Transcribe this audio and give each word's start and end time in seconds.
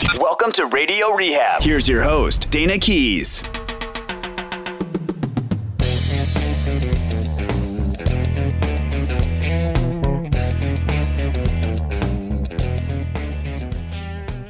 Welcome 0.00 0.52
to 0.52 0.66
Radio 0.66 1.08
Rehab. 1.10 1.60
Here's 1.60 1.88
your 1.88 2.04
host, 2.04 2.50
Dayna 2.50 2.80
Keys. 2.80 3.42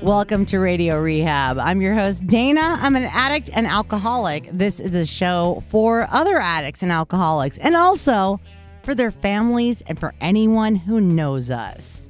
Welcome 0.03 0.45
to 0.46 0.58
Radio 0.58 1.00
Rehab. 1.00 1.58
I'm 1.58 1.80
your 1.80 1.94
host, 1.94 2.26
Dayna. 2.26 2.76
I'm 2.83 2.94
an 2.94 3.04
addict 3.04 3.49
and 3.54 3.67
alcoholic. 3.67 4.51
This 4.53 4.80
is 4.80 4.92
a 4.92 5.06
show 5.06 5.62
for 5.69 6.06
other 6.10 6.38
addicts 6.38 6.83
and 6.83 6.92
alcoholics, 6.92 7.56
and 7.56 7.74
also 7.74 8.38
for 8.83 8.94
their 8.94 9.10
families 9.10 9.80
and 9.87 9.99
for 9.99 10.12
anyone 10.21 10.74
who 10.74 11.01
knows 11.01 11.51
us. 11.51 12.08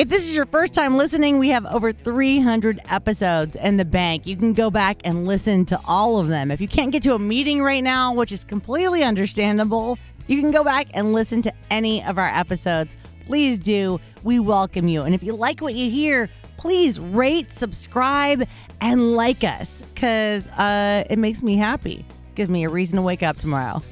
If 0.00 0.08
this 0.08 0.26
is 0.26 0.34
your 0.34 0.46
first 0.46 0.72
time 0.72 0.96
listening, 0.96 1.38
we 1.38 1.50
have 1.50 1.66
over 1.66 1.92
300 1.92 2.80
episodes 2.88 3.54
in 3.54 3.76
the 3.76 3.84
bank. 3.84 4.26
You 4.26 4.34
can 4.34 4.54
go 4.54 4.70
back 4.70 5.02
and 5.04 5.26
listen 5.26 5.66
to 5.66 5.80
all 5.86 6.18
of 6.18 6.28
them. 6.28 6.50
If 6.50 6.58
you 6.58 6.68
can't 6.68 6.90
get 6.90 7.02
to 7.02 7.12
a 7.12 7.18
meeting 7.18 7.60
right 7.60 7.84
now, 7.84 8.14
which 8.14 8.32
is 8.32 8.42
completely 8.42 9.04
understandable, 9.04 9.98
you 10.26 10.40
can 10.40 10.52
go 10.52 10.64
back 10.64 10.86
and 10.94 11.12
listen 11.12 11.42
to 11.42 11.52
any 11.70 12.02
of 12.02 12.16
our 12.16 12.28
episodes. 12.28 12.96
Please 13.26 13.60
do. 13.60 14.00
We 14.22 14.40
welcome 14.40 14.88
you. 14.88 15.02
And 15.02 15.14
if 15.14 15.22
you 15.22 15.34
like 15.34 15.60
what 15.60 15.74
you 15.74 15.90
hear, 15.90 16.30
please 16.56 16.98
rate, 16.98 17.52
subscribe, 17.52 18.48
and 18.80 19.14
like 19.16 19.44
us 19.44 19.82
because 19.94 20.48
uh, 20.52 21.04
it 21.10 21.18
makes 21.18 21.42
me 21.42 21.56
happy. 21.56 22.06
Gives 22.36 22.48
me 22.48 22.64
a 22.64 22.70
reason 22.70 22.96
to 22.96 23.02
wake 23.02 23.22
up 23.22 23.36
tomorrow. 23.36 23.82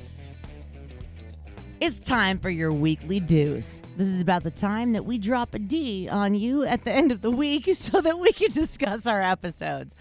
It's 1.81 2.01
time 2.01 2.41
for 2.41 2.51
your 2.51 2.73
weekly 2.73 3.21
deuce. 3.21 3.83
This 3.97 4.09
is 4.09 4.21
about 4.21 4.43
the 4.43 4.51
time 4.51 4.95
that 4.95 5.05
we 5.05 5.17
drop 5.17 5.55
a 5.55 5.61
D 5.61 6.09
on 6.09 6.35
you 6.35 6.65
at 6.65 6.83
the 6.83 6.91
end 6.91 7.13
of 7.13 7.23
the 7.23 7.31
week 7.31 7.69
so 7.75 8.01
that 8.01 8.19
we 8.19 8.33
can 8.33 8.51
discuss 8.51 9.07
our 9.07 9.23
episodes. 9.23 9.95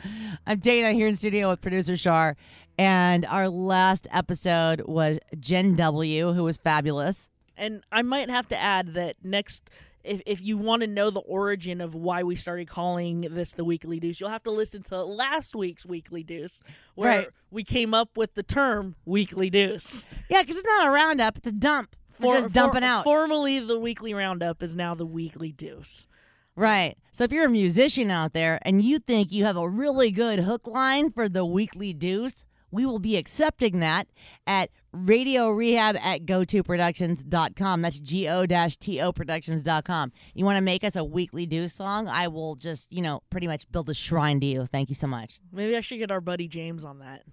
I'm 0.48 0.60
Dayna 0.60 0.94
here 0.94 1.08
in 1.08 1.16
studio 1.16 1.50
with 1.50 1.62
producer 1.62 1.96
Char, 1.96 2.36
and 2.80 3.26
our 3.28 3.48
last 3.48 4.08
episode 4.12 4.82
was 4.88 5.20
Jenn 5.40 5.76
W., 5.76 6.34
who 6.34 6.44
was 6.44 6.58
fabulous. 6.58 7.30
And 7.56 7.84
I 7.92 8.02
might 8.02 8.32
have 8.32 8.48
to 8.50 8.58
add 8.58 8.96
that 8.96 9.18
next, 9.24 9.70
if, 10.08 10.22
if 10.26 10.42
you 10.42 10.58
want 10.58 10.82
to 10.82 10.88
know 10.88 11.10
the 11.10 11.20
origin 11.20 11.82
of 11.82 11.94
why 11.96 12.24
we 12.24 12.36
started 12.36 12.68
calling 12.68 13.22
this 13.22 13.54
the 13.54 13.64
Weekly 13.64 14.00
Deuce, 14.00 14.20
you'll 14.20 14.30
have 14.30 14.44
to 14.44 14.52
listen 14.52 14.84
to 14.84 15.04
last 15.04 15.56
week's 15.56 15.86
Weekly 15.86 16.24
Deuce, 16.24 16.62
where 16.96 17.20
Right. 17.20 17.28
we 17.52 17.64
came 17.64 17.94
up 17.94 18.18
with 18.18 18.34
the 18.36 18.44
term 18.44 18.96
Weekly 19.06 19.50
Deuce. 19.50 20.08
Yeah, 20.30 20.42
because 20.42 20.56
it's 20.58 20.66
not 20.66 20.88
a 20.88 20.92
roundup, 20.92 21.38
it's 21.38 21.48
a 21.48 21.52
dump. 21.52 21.96
We're 22.20 22.38
just 22.38 22.52
dumping 22.52 22.84
out. 22.84 23.04
Formerly, 23.04 23.60
the 23.60 23.80
Weekly 23.80 24.14
Roundup 24.14 24.64
is 24.64 24.76
now 24.76 24.96
the 24.96 25.06
Weekly 25.06 25.52
Deuce. 25.52 26.08
Right. 26.56 26.98
So 27.12 27.24
if 27.24 27.32
you're 27.32 27.46
a 27.46 27.50
musician 27.50 28.10
out 28.10 28.34
there 28.34 28.58
and 28.64 28.82
you 28.82 28.98
think 28.98 29.32
you 29.32 29.46
have 29.46 29.58
a 29.58 29.70
really 29.70 30.10
good 30.10 30.40
hook 30.40 30.66
line 30.66 31.12
for 31.12 31.30
the 31.30 31.46
weekly 31.46 31.94
deuce, 31.94 32.46
we 32.72 32.84
will 32.84 32.98
be 32.98 33.16
accepting 33.16 33.80
that 33.82 34.08
at 34.48 34.72
radio 35.06 35.50
rehab 35.50 35.96
at 35.98 36.26
go2productions.com. 36.26 37.82
That's 37.82 38.00
go-to 38.00 39.14
productions.com. 39.14 40.12
You 40.34 40.46
want 40.46 40.58
to 40.58 40.62
make 40.64 40.84
us 40.84 40.96
a 40.96 41.04
weekly 41.04 41.46
deuce 41.46 41.74
song? 41.74 42.08
I 42.08 42.28
will 42.28 42.56
just, 42.56 42.92
you 42.92 43.02
know, 43.02 43.22
pretty 43.30 43.48
much 43.48 43.70
build 43.72 43.90
a 43.90 43.94
shrine 43.94 44.40
to 44.42 44.46
you. 44.46 44.66
Thank 44.66 44.90
you 44.90 44.96
so 44.96 45.08
much. 45.08 45.40
Maybe 45.52 45.76
I 45.76 45.82
should 45.82 46.00
get 46.00 46.12
our 46.12 46.22
buddy 46.22 46.48
James 46.48 46.84
on 46.86 47.00
that. 47.00 47.24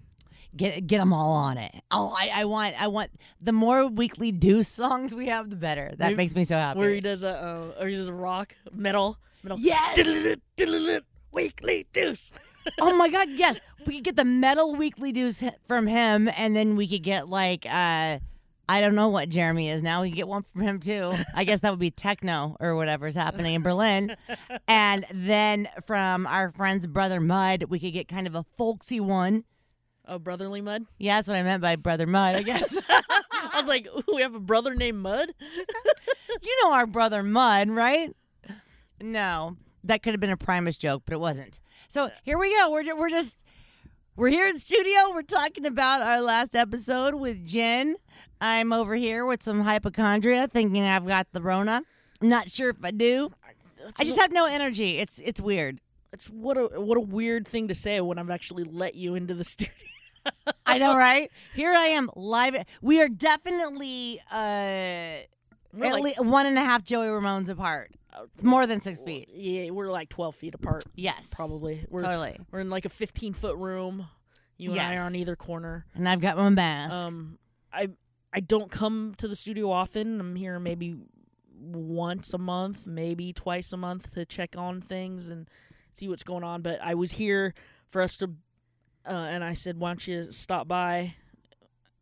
Get 0.55 0.87
get 0.87 0.99
them 0.99 1.11
all 1.11 1.33
on 1.33 1.57
it. 1.57 1.75
Oh, 1.91 2.13
I, 2.17 2.29
I 2.33 2.45
want 2.45 2.81
I 2.81 2.87
want 2.87 3.11
the 3.41 3.51
more 3.51 3.87
weekly 3.87 4.31
deuce 4.31 4.69
songs 4.69 5.13
we 5.13 5.27
have, 5.27 5.49
the 5.49 5.57
better. 5.57 5.89
That 5.97 6.05
Maybe- 6.07 6.15
makes 6.15 6.33
me 6.35 6.45
so 6.45 6.55
happy. 6.55 6.79
Where 6.79 6.91
he 6.91 7.01
does 7.01 7.23
a, 7.23 7.73
uh, 7.77 7.81
or 7.81 7.87
he 7.89 7.95
does 7.95 8.07
a 8.07 8.13
rock, 8.13 8.55
metal, 8.71 9.17
metal. 9.43 9.57
Yes! 9.59 9.97
Weekly 11.31 11.85
Deuce. 11.91 12.31
Oh 12.81 12.95
my 12.95 13.09
god, 13.09 13.29
yes. 13.35 13.59
We 13.85 13.95
could 13.95 14.03
get 14.03 14.15
the 14.15 14.25
metal 14.25 14.75
weekly 14.75 15.11
news 15.11 15.43
from 15.67 15.87
him 15.87 16.29
and 16.37 16.55
then 16.55 16.75
we 16.75 16.87
could 16.87 17.03
get 17.03 17.29
like 17.29 17.65
uh 17.65 18.19
I 18.67 18.81
don't 18.81 18.95
know 18.95 19.09
what 19.09 19.29
Jeremy 19.29 19.69
is 19.69 19.83
now. 19.83 20.01
We 20.01 20.09
could 20.09 20.15
get 20.15 20.27
one 20.27 20.43
from 20.51 20.61
him 20.61 20.79
too. 20.79 21.13
I 21.35 21.43
guess 21.43 21.59
that 21.59 21.69
would 21.69 21.79
be 21.79 21.91
techno 21.91 22.57
or 22.59 22.75
whatever's 22.75 23.13
happening 23.15 23.53
in 23.53 23.61
Berlin. 23.61 24.15
And 24.67 25.05
then 25.13 25.67
from 25.85 26.25
our 26.25 26.51
friend's 26.51 26.87
brother 26.87 27.19
Mud, 27.19 27.65
we 27.69 27.79
could 27.79 27.93
get 27.93 28.07
kind 28.07 28.25
of 28.25 28.33
a 28.33 28.43
folksy 28.57 28.99
one. 28.99 29.43
Oh, 30.07 30.19
Brotherly 30.19 30.61
Mud. 30.61 30.85
Yeah, 30.97 31.17
that's 31.17 31.27
what 31.27 31.37
I 31.37 31.43
meant 31.43 31.61
by 31.61 31.75
brother 31.75 32.07
Mud, 32.07 32.35
I 32.35 32.41
guess. 32.41 32.77
I 32.89 33.51
was 33.55 33.67
like, 33.67 33.87
we 34.13 34.21
have 34.21 34.35
a 34.35 34.39
brother 34.39 34.75
named 34.75 34.99
Mud. 34.99 35.29
you 36.43 36.63
know 36.63 36.73
our 36.73 36.87
brother 36.87 37.23
Mud, 37.23 37.69
right? 37.69 38.15
No, 39.01 39.57
that 39.87 40.03
could 40.03 40.13
have 40.13 40.19
been 40.19 40.29
a 40.31 40.37
Primus 40.37 40.77
joke, 40.77 41.03
but 41.05 41.13
it 41.13 41.19
wasn't. 41.19 41.59
So 41.87 42.09
here 42.23 42.37
we 42.37 42.51
go. 42.55 42.69
We're 42.71 42.95
we're 42.95 43.09
just 43.09 43.37
we're 44.15 44.29
here 44.29 44.47
in 44.47 44.57
studio. 44.57 45.11
We're 45.13 45.21
talking 45.23 45.65
about 45.65 46.01
our 46.01 46.21
last 46.21 46.55
episode 46.55 47.15
with 47.15 47.45
Jenn. 47.45 47.95
I'm 48.41 48.73
over 48.73 48.95
here 48.95 49.25
with 49.25 49.43
some 49.43 49.61
hypochondria, 49.61 50.47
thinking 50.47 50.83
I've 50.83 51.07
got 51.07 51.27
the 51.31 51.41
Rona. 51.41 51.81
I'm 52.21 52.29
not 52.29 52.49
sure 52.49 52.69
if 52.69 52.77
I 52.83 52.91
do. 52.91 53.31
I 53.99 54.03
just 54.03 54.19
have 54.19 54.31
no 54.31 54.45
energy. 54.45 54.97
It's 54.97 55.19
it's 55.23 55.39
weird. 55.39 55.79
It's 56.11 56.29
what 56.29 56.57
a 56.57 56.79
what 56.79 56.97
a 56.97 57.01
weird 57.01 57.47
thing 57.47 57.67
to 57.67 57.75
say 57.75 57.99
when 58.01 58.17
I've 58.17 58.29
actually 58.29 58.63
let 58.63 58.95
you 58.95 59.15
into 59.15 59.33
the 59.33 59.43
studio. 59.43 59.73
I 60.65 60.77
know, 60.79 60.97
right? 60.97 61.29
Here 61.53 61.71
I 61.73 61.87
am 61.87 62.09
live. 62.15 62.55
We 62.81 63.01
are 63.01 63.09
definitely 63.09 64.19
uh, 64.31 64.35
at 64.35 65.27
like- 65.73 66.03
least 66.03 66.23
one 66.23 66.45
and 66.45 66.57
a 66.57 66.63
half 66.63 66.83
Joey 66.83 67.07
Ramones 67.07 67.49
apart. 67.49 67.91
It's 68.33 68.43
more 68.43 68.65
than 68.67 68.81
six 68.81 69.01
feet. 69.01 69.29
Yeah, 69.33 69.71
we're 69.71 69.91
like 69.91 70.09
twelve 70.09 70.35
feet 70.35 70.55
apart. 70.55 70.83
Yes, 70.95 71.33
Probably. 71.33 71.85
We're 71.89 72.01
totally. 72.01 72.39
we're 72.51 72.59
in 72.59 72.69
like 72.69 72.85
a 72.85 72.89
fifteen 72.89 73.33
foot 73.33 73.57
room. 73.57 74.07
You 74.57 74.71
and 74.71 74.79
I 74.79 74.95
are 74.97 75.05
on 75.05 75.15
either 75.15 75.35
corner. 75.35 75.85
And 75.95 76.07
I've 76.07 76.21
got 76.21 76.37
my 76.37 76.49
mask. 76.49 76.93
Um, 76.93 77.37
I 77.73 77.89
I 78.33 78.39
don't 78.39 78.71
come 78.71 79.13
to 79.17 79.27
the 79.27 79.35
studio 79.35 79.71
often. 79.71 80.19
I'm 80.19 80.35
here 80.35 80.59
maybe 80.59 80.95
once 81.57 82.33
a 82.33 82.37
month, 82.37 82.85
maybe 82.85 83.33
twice 83.33 83.71
a 83.73 83.77
month 83.77 84.13
to 84.13 84.25
check 84.25 84.55
on 84.57 84.81
things 84.81 85.29
and 85.29 85.49
see 85.93 86.07
what's 86.07 86.23
going 86.23 86.43
on. 86.43 86.61
But 86.61 86.79
I 86.81 86.95
was 86.95 87.13
here 87.13 87.53
for 87.89 88.01
us 88.01 88.15
to, 88.17 88.31
uh, 89.07 89.11
and 89.11 89.43
I 89.43 89.53
said, 89.53 89.77
"Why 89.77 89.89
don't 89.89 90.07
you 90.07 90.31
stop 90.31 90.67
by?" 90.67 91.15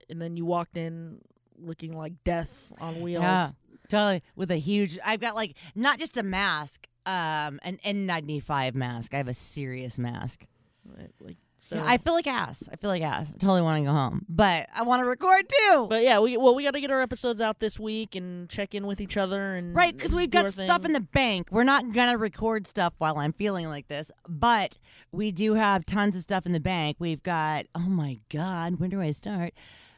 And 0.09 0.21
then 0.21 0.37
you 0.37 0.45
walked 0.45 0.77
in 0.77 1.21
looking 1.57 1.95
like 1.95 2.23
death 2.23 2.71
on 2.79 3.01
wheels. 3.01 3.23
Yeah, 3.23 3.49
totally. 3.89 4.23
With 4.35 4.51
a 4.51 4.57
huge, 4.57 4.97
I've 5.05 5.19
got 5.19 5.35
like 5.35 5.55
not 5.75 5.99
just 5.99 6.17
a 6.17 6.23
mask, 6.23 6.87
um, 7.05 7.59
an 7.63 7.79
N95 7.85 8.75
mask. 8.75 9.13
I 9.13 9.17
have 9.17 9.27
a 9.27 9.33
serious 9.33 9.97
mask. 9.99 10.45
Like- 10.85 11.09
Like 11.19 11.37
so. 11.59 11.81
I 11.81 11.95
feel 11.97 12.13
like 12.13 12.27
ass. 12.27 12.67
I 12.73 12.75
feel 12.75 12.89
like 12.89 13.01
ass. 13.01 13.29
I 13.29 13.37
totally 13.37 13.61
want 13.61 13.79
to 13.81 13.85
go 13.85 13.93
home, 13.93 14.25
but 14.27 14.67
I 14.75 14.83
want 14.83 14.99
to 15.01 15.05
record 15.05 15.47
too. 15.47 15.87
but 15.89 16.03
yeah, 16.03 16.19
we 16.19 16.35
well 16.35 16.53
we 16.55 16.63
got 16.63 16.71
to 16.71 16.81
get 16.81 16.91
our 16.91 17.01
episodes 17.01 17.39
out 17.39 17.61
this 17.61 17.79
week 17.79 18.15
and 18.15 18.49
check 18.49 18.75
in 18.75 18.85
with 18.85 18.99
each 18.99 19.15
other 19.15 19.55
and 19.55 19.73
Right, 19.73 19.95
because 19.95 20.13
we've 20.13 20.29
got 20.29 20.51
stuff 20.51 20.81
thing. 20.81 20.89
in 20.89 20.91
the 20.91 20.99
bank. 20.99 21.47
We're 21.51 21.63
not 21.63 21.93
gonna 21.93 22.17
record 22.17 22.67
stuff 22.67 22.93
while 22.97 23.17
I'm 23.17 23.31
feeling 23.31 23.69
like 23.69 23.87
this, 23.87 24.11
but 24.27 24.77
we 25.13 25.31
do 25.31 25.53
have 25.53 25.85
tons 25.85 26.17
of 26.17 26.23
stuff 26.23 26.45
in 26.45 26.51
the 26.51 26.59
bank. 26.59 26.97
We've 26.99 27.23
got 27.23 27.65
oh 27.73 27.87
my 27.87 28.19
god, 28.29 28.81
when 28.81 28.89
do 28.89 28.99
I 28.99 29.11
start? 29.11 29.53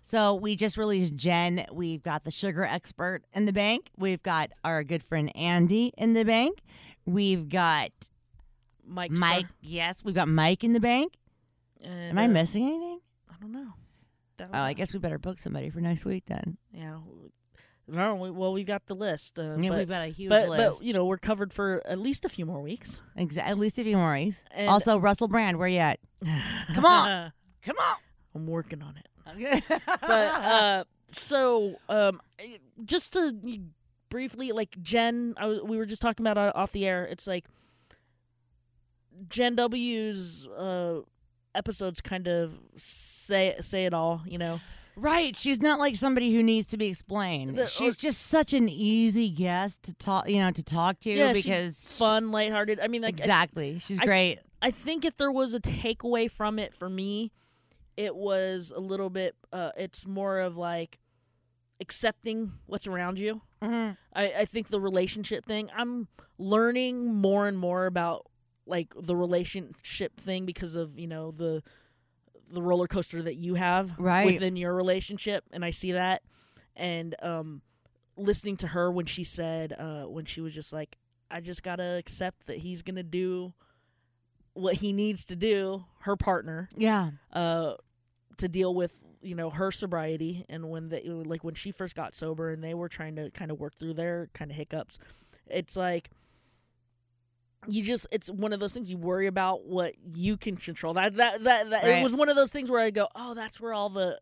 So 0.07 0.35
we 0.35 0.55
just 0.55 0.77
released 0.77 1.15
Jenn. 1.15 1.65
We've 1.71 2.03
got 2.03 2.25
the 2.25 2.29
sugar 2.29 2.63
expert 2.63 3.23
in 3.33 3.45
the 3.45 3.51
bank. 3.51 3.89
We've 3.97 4.21
got 4.21 4.51
our 4.63 4.83
good 4.83 5.01
friend 5.01 5.35
Andy 5.35 5.93
in 5.97 6.13
the 6.13 6.23
bank. 6.23 6.61
We've 7.07 7.49
got 7.49 7.89
Mike. 8.85 9.09
Mike. 9.09 9.47
Yes, 9.61 10.03
we've 10.03 10.13
got 10.13 10.27
Mike 10.27 10.63
in 10.63 10.73
the 10.73 10.79
bank. 10.79 11.15
And, 11.81 12.11
Am 12.11 12.19
I 12.19 12.25
uh, 12.25 12.27
missing 12.27 12.67
anything? 12.67 12.99
I 13.31 13.33
don't 13.41 13.51
know. 13.51 13.73
That 14.37 14.49
Oh, 14.53 14.59
I 14.59 14.73
guess 14.73 14.93
we 14.93 14.99
better 14.99 15.17
book 15.17 15.39
somebody 15.39 15.71
for 15.71 15.81
next 15.81 16.05
week 16.05 16.25
then. 16.27 16.57
Yeah. 16.71 16.99
No, 17.87 18.13
we, 18.13 18.29
well, 18.29 18.53
we 18.53 18.63
got 18.63 18.85
the 18.85 18.95
list. 18.95 19.39
Uh, 19.39 19.55
Yeah, 19.57 19.69
but, 19.69 19.77
we've 19.79 19.89
got 19.89 20.03
a 20.03 20.09
huge 20.09 20.29
but, 20.29 20.49
list. 20.49 20.81
but 20.81 20.85
you 20.85 20.93
know, 20.93 21.05
we're 21.05 21.17
covered 21.17 21.51
for 21.51 21.81
at 21.83 21.97
least 21.97 22.25
a 22.25 22.29
few 22.29 22.45
more 22.45 22.61
weeks. 22.61 23.01
Exactly, 23.15 23.51
at 23.51 23.57
least 23.57 23.79
a 23.79 23.83
few 23.83 23.97
more. 23.97 24.13
And- 24.13 24.69
Also, 24.69 24.99
Russell 24.99 25.27
Brand, 25.27 25.57
where 25.57 25.67
you 25.67 25.79
at? 25.79 25.99
Come 26.75 26.85
on. 26.85 27.31
Come 27.63 27.77
on. 27.79 27.95
I'm 28.35 28.45
working 28.45 28.83
on 28.83 28.97
it. 28.97 29.07
But 29.25 30.03
uh, 30.09 30.83
so 31.11 31.75
um, 31.89 32.21
just 32.85 33.13
to 33.13 33.33
briefly, 34.09 34.51
like 34.51 34.79
Jenn, 34.81 35.33
I 35.37 35.47
was, 35.47 35.61
we 35.63 35.77
were 35.77 35.85
just 35.85 36.01
talking 36.01 36.25
about 36.25 36.55
off 36.55 36.71
the 36.71 36.85
air. 36.85 37.05
It's 37.05 37.27
like 37.27 37.45
Jenn 39.29 39.55
W's 39.55 40.47
uh, 40.47 41.01
episodes 41.53 42.01
kind 42.01 42.27
of 42.27 42.53
say 42.77 43.55
say 43.61 43.85
it 43.85 43.93
all. 43.93 44.21
You 44.25 44.37
know. 44.37 44.59
Right. 44.97 45.35
She's 45.35 45.59
not 45.59 45.77
like 45.77 45.97
somebody 45.97 46.33
who 46.33 46.41
needs 46.41 46.67
to 46.67 46.77
be 46.77 46.85
explained. 46.85 47.57
The- 47.57 47.67
She's 47.67 47.97
just 47.97 48.27
such 48.27 48.53
an 48.53 48.69
easy 48.69 49.29
guest 49.29 49.83
to 49.83 49.93
talk, 49.93 50.29
you 50.29 50.39
know, 50.39 50.51
to 50.51 50.63
talk 50.63 51.01
to 51.01 51.11
Yeah, 51.11 51.33
because 51.33 51.81
she's 51.83 51.97
fun, 51.97 52.31
lighthearted. 52.31 52.79
I 52.79 52.87
mean, 52.87 53.01
like 53.01 53.19
I- 53.19 53.23
exactly. 53.23 53.79
She's 53.79 53.99
I- 53.99 54.05
great. 54.05 54.39
I 54.61 54.71
think 54.71 55.03
if 55.03 55.17
there 55.17 55.31
was 55.31 55.53
a 55.53 55.59
takeaway 55.59 56.31
from 56.31 56.57
it 56.59 56.73
for 56.73 56.89
me, 56.89 57.31
it 57.97 58.15
was 58.15 58.71
a 58.75 58.79
little 58.79 59.09
bit. 59.09 59.35
Uh, 59.53 59.71
it's 59.77 60.05
more 60.05 60.39
of 60.39 60.57
like 60.57 60.99
accepting 61.79 62.53
what's 62.65 62.87
around 62.87 63.19
you. 63.19 63.41
hmm 63.61 63.91
I, 64.13 64.31
I 64.39 64.45
think 64.45 64.69
the 64.69 64.79
relationship 64.79 65.45
thing. 65.45 65.69
I'm 65.75 66.07
learning 66.37 67.13
more 67.13 67.47
and 67.47 67.57
more 67.57 67.85
about 67.85 68.27
like 68.65 68.93
the 68.97 69.15
relationship 69.15 70.19
thing 70.19 70.45
because 70.45 70.75
of 70.75 70.97
you 70.97 71.07
know 71.07 71.31
the 71.31 71.61
the 72.51 72.61
roller 72.61 72.87
coaster 72.87 73.21
that 73.23 73.35
you 73.35 73.55
have 73.55 73.91
Right. 73.97 74.25
within 74.25 74.55
your 74.55 74.73
relationship 74.75 75.43
and 75.51 75.63
i 75.65 75.69
see 75.71 75.91
that 75.93 76.21
and 76.75 77.15
um 77.21 77.61
listening 78.17 78.55
to 78.57 78.67
her 78.67 78.91
when 78.91 79.05
she 79.05 79.23
said 79.23 79.73
uh 79.77 80.03
when 80.03 80.25
she 80.25 80.41
was 80.41 80.53
just 80.53 80.71
like 80.73 80.97
i 81.31 81.39
just 81.39 81.63
gotta 81.63 81.95
accept 81.97 82.45
that 82.47 82.57
he's 82.59 82.81
gonna 82.83 83.03
do 83.03 83.53
what 84.55 84.75
he 84.75 84.91
needs 84.91 85.23
to 85.25 85.35
do 85.35 85.85
her 85.99 86.15
partner 86.15 86.69
Yeah. 86.75 87.11
uh 87.31 87.75
to 88.37 88.47
deal 88.49 88.73
with 88.73 88.93
you 89.21 89.35
know 89.35 89.49
her 89.49 89.71
sobriety 89.71 90.45
and 90.49 90.69
when 90.69 90.89
they 90.89 91.01
like 91.03 91.43
when 91.43 91.55
she 91.55 91.71
first 91.71 91.95
got 91.95 92.13
sober 92.15 92.49
and 92.51 92.63
they 92.63 92.73
were 92.73 92.89
trying 92.89 93.15
to 93.17 93.29
kind 93.31 93.51
of 93.51 93.59
work 93.59 93.73
through 93.75 93.93
their 93.93 94.29
kind 94.33 94.51
of 94.51 94.57
hiccups 94.57 94.97
it's 95.47 95.75
like 95.75 96.09
you 97.67 97.81
just 97.83 98.05
it's 98.11 98.29
one 98.29 98.53
of 98.53 98.59
those 98.59 98.73
things 98.73 98.89
you 98.91 98.97
worry 98.97 99.25
about 99.27 99.65
what 99.65 99.93
you 100.13 100.37
can 100.37 100.55
control 100.55 100.93
that 100.93 101.15
that 101.15 101.43
that, 101.43 101.69
that 101.71 101.83
Right. 101.83 101.97
it 101.97 102.03
was 102.03 102.13
one 102.13 102.29
of 102.29 102.35
those 102.35 102.51
things 102.51 102.69
where 102.69 102.81
i 102.81 102.91
go 102.91 103.07
oh 103.15 103.33
that's 103.33 103.59
where 103.59 103.73
all 103.73 103.89
the 103.89 104.19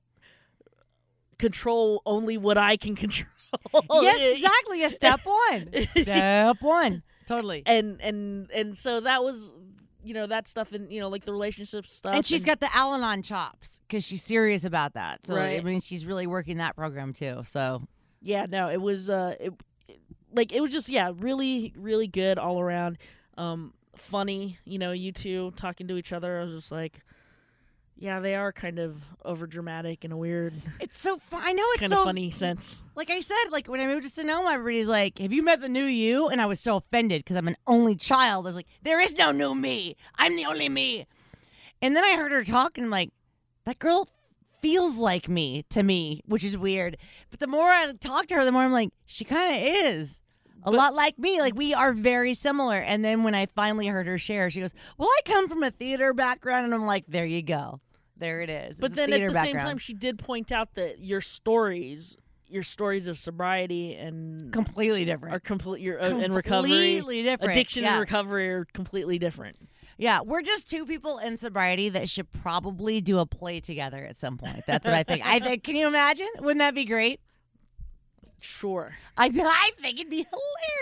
control 1.37 2.01
only 2.05 2.37
what 2.37 2.57
i 2.57 2.77
can 2.77 2.95
control 3.03 3.29
yes, 4.01 4.37
exactly. 4.37 4.83
A 4.83 4.89
step 4.89 5.19
one. 5.23 5.69
step 5.91 6.57
one. 6.61 7.03
Totally. 7.27 7.61
and 7.67 8.01
and 8.01 8.49
and 8.51 8.75
so 8.75 8.99
that 9.01 9.23
was 9.23 9.51
you 10.03 10.13
know 10.13 10.27
that 10.27 10.47
stuff 10.47 10.71
and 10.73 10.91
you 10.91 10.99
know 10.99 11.09
like 11.09 11.25
the 11.25 11.31
relationship 11.31 11.85
stuff 11.87 12.15
And 12.15 12.25
she's 12.25 12.43
got 12.45 12.59
the 12.59 12.69
Al-Anon 12.75 13.21
chops 13.23 13.79
because 13.87 14.05
she's 14.05 14.21
serious 14.23 14.63
about 14.65 14.93
that. 14.95 15.25
So 15.25 15.35
I 15.59 15.61
mean, 15.61 15.81
she's 15.81 16.05
really 16.05 16.27
working 16.27 16.57
that 16.57 16.75
program 16.75 17.13
too. 17.13 17.41
So 17.45 17.83
yeah 18.21 18.45
no 18.49 18.69
it 18.69 18.81
was 18.81 19.09
uh 19.09 19.35
it, 19.39 19.53
it- 19.87 19.99
like 20.33 20.51
it 20.51 20.61
was 20.61 20.71
just 20.71 20.89
yeah 20.89 21.11
really 21.17 21.73
really 21.77 22.07
good 22.07 22.37
all 22.39 22.59
around 22.59 22.97
um 23.37 23.73
funny 23.97 24.57
you 24.65 24.79
know 24.79 24.91
you 24.91 25.11
two 25.11 25.51
talking 25.55 25.87
to 25.87 25.95
each 25.97 26.11
other 26.11 26.39
i 26.39 26.43
was 26.43 26.53
just 26.53 26.71
like 26.71 27.01
yeah 27.95 28.19
they 28.19 28.35
are 28.35 28.51
kind 28.51 28.79
of 28.79 29.03
over 29.23 29.47
dramatic 29.47 30.03
in 30.03 30.11
a 30.11 30.17
weird 30.17 30.53
it's 30.79 30.99
so 30.99 31.17
fun. 31.17 31.41
I 31.43 31.53
know 31.53 31.63
it's 31.71 31.81
kind 31.81 31.91
so 31.91 31.99
of 31.99 32.05
funny 32.05 32.31
sense 32.31 32.83
Like 32.95 33.09
I 33.09 33.21
said, 33.21 33.45
like 33.49 33.67
when 33.67 33.79
I 33.79 33.87
moved 33.87 34.05
to 34.05 34.11
Sonoma, 34.11 34.51
everybody's 34.51 34.87
like, 34.87 35.17
"Have 35.17 35.33
you 35.33 35.41
met 35.43 35.61
the 35.61 35.69
new 35.69 35.83
you?" 35.85 36.29
And 36.29 36.39
I 36.39 36.45
was 36.45 36.59
so 36.59 36.77
offended 36.77 37.23
because 37.23 37.35
I'm 37.37 37.47
an 37.47 37.55
only 37.65 37.95
child. 37.95 38.45
I 38.45 38.49
was 38.49 38.55
like, 38.55 38.67
"There 38.83 38.99
is 38.99 39.15
no 39.17 39.31
new 39.31 39.55
me. 39.55 39.95
I'm 40.15 40.35
the 40.35 40.45
only 40.45 40.69
me." 40.69 41.07
And 41.81 41.95
then 41.95 42.03
I 42.03 42.15
heard 42.15 42.31
her 42.31 42.43
talk, 42.43 42.77
and 42.77 42.85
I'm 42.85 42.91
like, 42.91 43.11
"That 43.65 43.79
girl 43.79 44.07
feels 44.61 44.97
like 44.99 45.27
me 45.27 45.63
to 45.69 45.81
me," 45.83 46.21
which 46.25 46.43
is 46.43 46.55
weird. 46.57 46.97
But 47.31 47.39
the 47.39 47.47
more 47.47 47.69
I 47.69 47.91
talk 47.93 48.27
to 48.27 48.35
her, 48.35 48.45
the 48.45 48.51
more 48.51 48.61
I'm 48.61 48.71
like, 48.71 48.89
she 49.05 49.25
kind 49.25 49.55
of 49.55 49.61
is. 49.61 50.21
A 50.65 50.71
lot 50.71 50.93
like 50.93 51.17
me. 51.17 51.41
Like 51.41 51.55
we 51.55 51.73
are 51.73 51.93
very 51.93 52.33
similar. 52.33 52.77
And 52.77 53.03
then 53.03 53.23
when 53.23 53.35
I 53.35 53.47
finally 53.47 53.87
heard 53.87 54.07
her 54.07 54.17
share, 54.17 54.49
she 54.49 54.61
goes, 54.61 54.73
Well, 54.97 55.09
I 55.09 55.21
come 55.25 55.47
from 55.47 55.63
a 55.63 55.71
theater 55.71 56.13
background. 56.13 56.65
And 56.65 56.73
I'm 56.73 56.85
like, 56.85 57.05
There 57.07 57.25
you 57.25 57.41
go. 57.41 57.79
There 58.17 58.41
it 58.41 58.49
is. 58.49 58.77
but 58.77 58.91
It's 58.91 58.99
a 58.99 59.07
then 59.07 59.21
at 59.21 59.33
the 59.33 59.41
same 59.41 59.57
time 59.57 59.77
she 59.77 59.93
did 59.93 60.19
point 60.19 60.51
out 60.51 60.75
that 60.75 60.99
your 60.99 61.21
stories 61.21 62.17
your 62.47 62.63
stories 62.63 63.07
of 63.07 63.17
sobriety 63.17 63.95
and 63.95 64.53
completely 64.53 65.05
different. 65.05 65.35
are 65.35 65.39
complete 65.39 65.81
your 65.81 65.99
uh, 65.99 66.07
and 66.07 66.35
recovery 66.35 66.69
Completely 66.69 67.23
different. 67.23 67.51
addiction 67.51 67.81
yeah. 67.81 67.93
and 67.93 67.99
recovery 67.99 68.47
are 68.47 68.65
completely 68.73 69.17
different 69.17 69.57
Yeah, 69.97 70.21
we're 70.21 70.43
just 70.43 70.69
two 70.69 70.85
people 70.85 71.17
in 71.17 71.35
sobriety 71.37 71.89
that 71.89 72.09
should 72.09 72.31
probably 72.31 73.01
do 73.01 73.17
a 73.17 73.25
play 73.25 73.59
together 73.59 74.05
at 74.05 74.17
some 74.17 74.37
point. 74.37 74.65
That's 74.67 74.85
what 74.85 74.93
I 74.93 75.01
think. 75.03 75.25
I 75.25 75.39
think. 75.39 75.63
Can 75.63 75.75
you 75.75 75.87
imagine? 75.87 76.27
Wouldn't 76.39 76.59
that 76.59 76.75
be 76.75 76.85
great? 76.85 77.19
Sure 78.43 78.95
I 79.17 79.25
I 79.33 79.71
think 79.81 79.99
it'd 79.99 80.09
be 80.09 80.25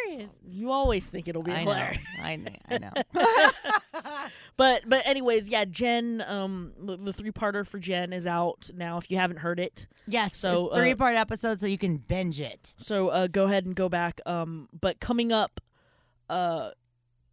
hilarious. 0.07 0.39
you 0.49 0.71
always 0.71 1.05
think 1.05 1.27
it'll 1.27 1.43
be 1.43 1.51
I 1.51 1.59
hilarious 1.59 2.03
I 2.21 2.35
know. 2.35 2.51
I 2.69 2.77
know. 2.77 2.91
But 4.61 4.83
but 4.87 5.07
anyways, 5.07 5.49
yeah, 5.49 5.65
Jenn, 5.65 6.23
um, 6.27 6.73
the, 6.79 6.95
the 6.95 7.13
three 7.13 7.31
parter 7.31 7.65
for 7.65 7.79
Jenn 7.79 8.13
is 8.13 8.27
out 8.27 8.69
now. 8.75 8.97
If 8.99 9.09
you 9.09 9.17
haven't 9.17 9.37
heard 9.37 9.59
it, 9.59 9.87
yes. 10.05 10.35
So, 10.35 10.67
uh, 10.67 10.75
three 10.75 10.93
part 10.93 11.15
episode, 11.15 11.59
so 11.59 11.65
you 11.65 11.79
can 11.79 11.97
binge 11.97 12.39
it. 12.39 12.75
so 12.77 13.07
uh, 13.07 13.25
go 13.25 13.45
ahead 13.45 13.65
and 13.65 13.75
go 13.75 13.89
back. 13.89 14.21
Um, 14.25 14.69
but 14.79 14.99
coming 14.99 15.31
up, 15.31 15.61
uh, 16.29 16.71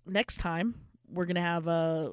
next 0.07 0.39
time 0.39 0.77
we're 1.13 1.27
gonna 1.27 1.43
have 1.43 1.69
uh, 1.69 2.13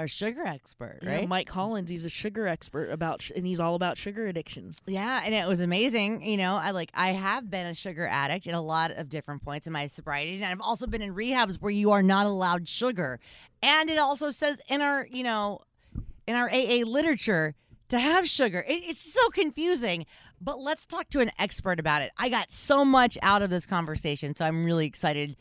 Our 0.00 0.08
sugar 0.08 0.42
expert, 0.42 0.98
right? 1.02 1.28
Mike 1.28 1.46
Collins. 1.46 1.88
He's 1.88 2.04
a 2.04 2.08
sugar 2.08 2.48
expert 2.48 2.90
about, 2.90 3.22
sh- 3.22 3.30
and 3.36 3.46
he's 3.46 3.60
all 3.60 3.76
about 3.76 3.96
sugar 3.96 4.26
addiction. 4.26 4.72
Yeah, 4.86 5.22
and 5.24 5.32
it 5.32 5.46
was 5.46 5.60
amazing. 5.60 6.22
You 6.22 6.36
know, 6.36 6.56
I 6.56 6.72
like 6.72 6.90
I 6.94 7.12
have 7.12 7.48
been 7.48 7.66
a 7.66 7.74
sugar 7.74 8.06
addict 8.06 8.48
at 8.48 8.54
a 8.54 8.60
lot 8.60 8.90
of 8.90 9.08
different 9.08 9.44
points 9.44 9.68
in 9.68 9.72
my 9.72 9.86
sobriety, 9.86 10.34
and 10.34 10.44
I've 10.44 10.60
also 10.60 10.86
been 10.88 11.02
in 11.02 11.14
rehabs 11.14 11.60
where 11.60 11.70
you 11.70 11.92
are 11.92 12.02
not 12.02 12.26
allowed 12.26 12.68
sugar. 12.68 13.20
And 13.62 13.88
it 13.88 13.98
also 13.98 14.30
says 14.30 14.60
in 14.68 14.82
our, 14.82 15.06
you 15.10 15.22
know, 15.22 15.60
in 16.26 16.34
our 16.34 16.50
AA 16.50 16.82
literature 16.84 17.54
to 17.88 17.98
have 18.00 18.28
sugar. 18.28 18.64
It, 18.66 18.88
it's 18.88 19.12
so 19.12 19.28
confusing. 19.30 20.06
But 20.40 20.58
let's 20.58 20.84
talk 20.84 21.08
to 21.10 21.20
an 21.20 21.30
expert 21.38 21.78
about 21.80 22.02
it. 22.02 22.10
I 22.18 22.28
got 22.28 22.50
so 22.50 22.84
much 22.84 23.16
out 23.22 23.42
of 23.42 23.50
this 23.50 23.64
conversation, 23.64 24.34
so 24.34 24.44
I'm 24.44 24.64
really 24.64 24.86
excited 24.86 25.36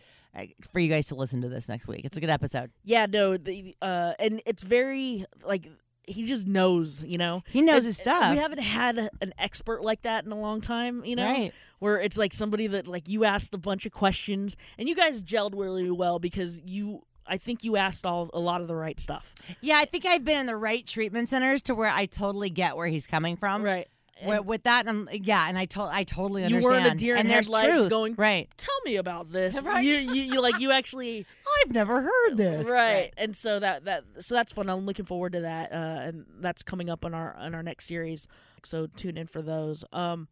for 0.72 0.80
you 0.80 0.90
guys 0.90 1.08
to 1.08 1.16
listen 1.16 1.42
to 1.42 1.50
this 1.50 1.70
next 1.70 1.88
week. 1.88 2.06
It's 2.06 2.18
a 2.18 2.20
good 2.20 2.30
episode. 2.30 2.72
Yeah, 2.84 3.06
no, 3.06 3.38
the, 3.38 3.76
uh, 3.82 4.14
and 4.20 4.42
it's 4.46 4.64
very 4.64 5.26
like 5.46 5.68
he 6.06 6.26
just 6.26 6.48
knows, 6.48 7.04
you 7.04 7.18
know. 7.18 7.44
He 7.50 7.62
knows 7.62 7.84
his 7.86 7.98
stuff. 7.98 8.32
We 8.32 8.38
haven't 8.38 8.62
had 8.62 9.10
an 9.22 9.34
expert 9.38 9.84
like 9.84 10.02
that 10.04 10.26
in 10.26 10.32
a 10.32 10.40
long 10.40 10.62
time, 10.62 11.06
you 11.06 11.16
know. 11.16 11.26
Right. 11.26 11.54
Where 11.80 12.00
it's 12.00 12.18
like 12.18 12.34
somebody 12.34 12.68
that 12.68 12.88
like 12.88 13.08
you 13.08 13.26
asked 13.26 13.54
a 13.54 13.58
bunch 13.58 13.86
of 13.86 13.92
questions 13.92 14.56
and 14.78 14.88
you 14.88 14.96
guys 14.96 15.22
gelled 15.22 15.54
really 15.56 15.92
well 15.92 16.20
because 16.20 16.62
you 16.66 17.04
I 17.26 17.38
think 17.38 17.64
you 17.64 17.78
asked 17.78 18.06
all 18.06 18.30
a 18.34 18.40
lot 18.40 18.62
of 18.62 18.68
the 18.68 18.76
right 18.76 19.00
stuff. 19.00 19.34
Yeah, 19.62 19.78
I 19.78 19.86
think 19.86 20.06
I've 20.06 20.26
been 20.26 20.38
in 20.38 20.46
the 20.46 20.58
right 20.58 20.86
treatment 20.86 21.30
centers 21.30 21.62
to 21.64 21.76
where 21.76 21.90
I 21.90 22.06
totally 22.06 22.50
get 22.50 22.76
where 22.76 22.88
he's 22.88 23.08
coming 23.08 23.38
from. 23.38 23.64
Right. 23.64 23.88
With, 24.26 24.46
with 24.46 24.64
that, 24.64 24.88
um, 24.88 25.10
yeah, 25.12 25.50
and 25.50 25.58
I 25.58 25.66
told 25.66 25.90
I 25.92 26.04
totally 26.04 26.42
You 26.44 26.58
understand. 26.58 26.84
weren't 26.86 26.94
a 26.96 26.98
deer 26.98 27.16
in 27.16 27.22
and 27.22 27.30
there's 27.30 27.50
truth. 27.50 27.90
going- 27.90 28.16
right. 28.16 28.48
tell 28.58 28.76
me 28.86 28.96
about 28.96 29.32
this. 29.32 29.60
Right. 29.62 29.84
You, 29.84 29.96
you 29.96 30.14
you 30.34 30.42
like 30.42 30.60
you 30.60 30.72
actually 30.72 31.26
I've 31.66 31.72
never 31.72 32.02
heard 32.02 32.38
this. 32.38 32.68
right. 32.68 33.12
And 33.18 33.36
so 33.36 33.60
that 33.60 33.86
that 33.86 34.04
so 34.22 34.36
that's 34.36 34.54
fun. 34.54 34.70
I'm 34.70 34.86
looking 34.86 35.06
forward 35.06 35.34
to 35.34 35.42
that. 35.42 35.72
Uh 35.74 35.76
and 35.76 36.26
that's 36.40 36.62
coming 36.64 36.90
up 36.90 37.04
on 37.06 37.14
our 37.14 37.36
on 37.36 37.54
our 37.56 37.64
next 37.64 37.86
series. 37.88 38.28
So 38.64 38.88
tune 38.88 39.18
in 39.18 39.28
for 39.28 39.42
those. 39.42 39.84
Um 39.92 40.28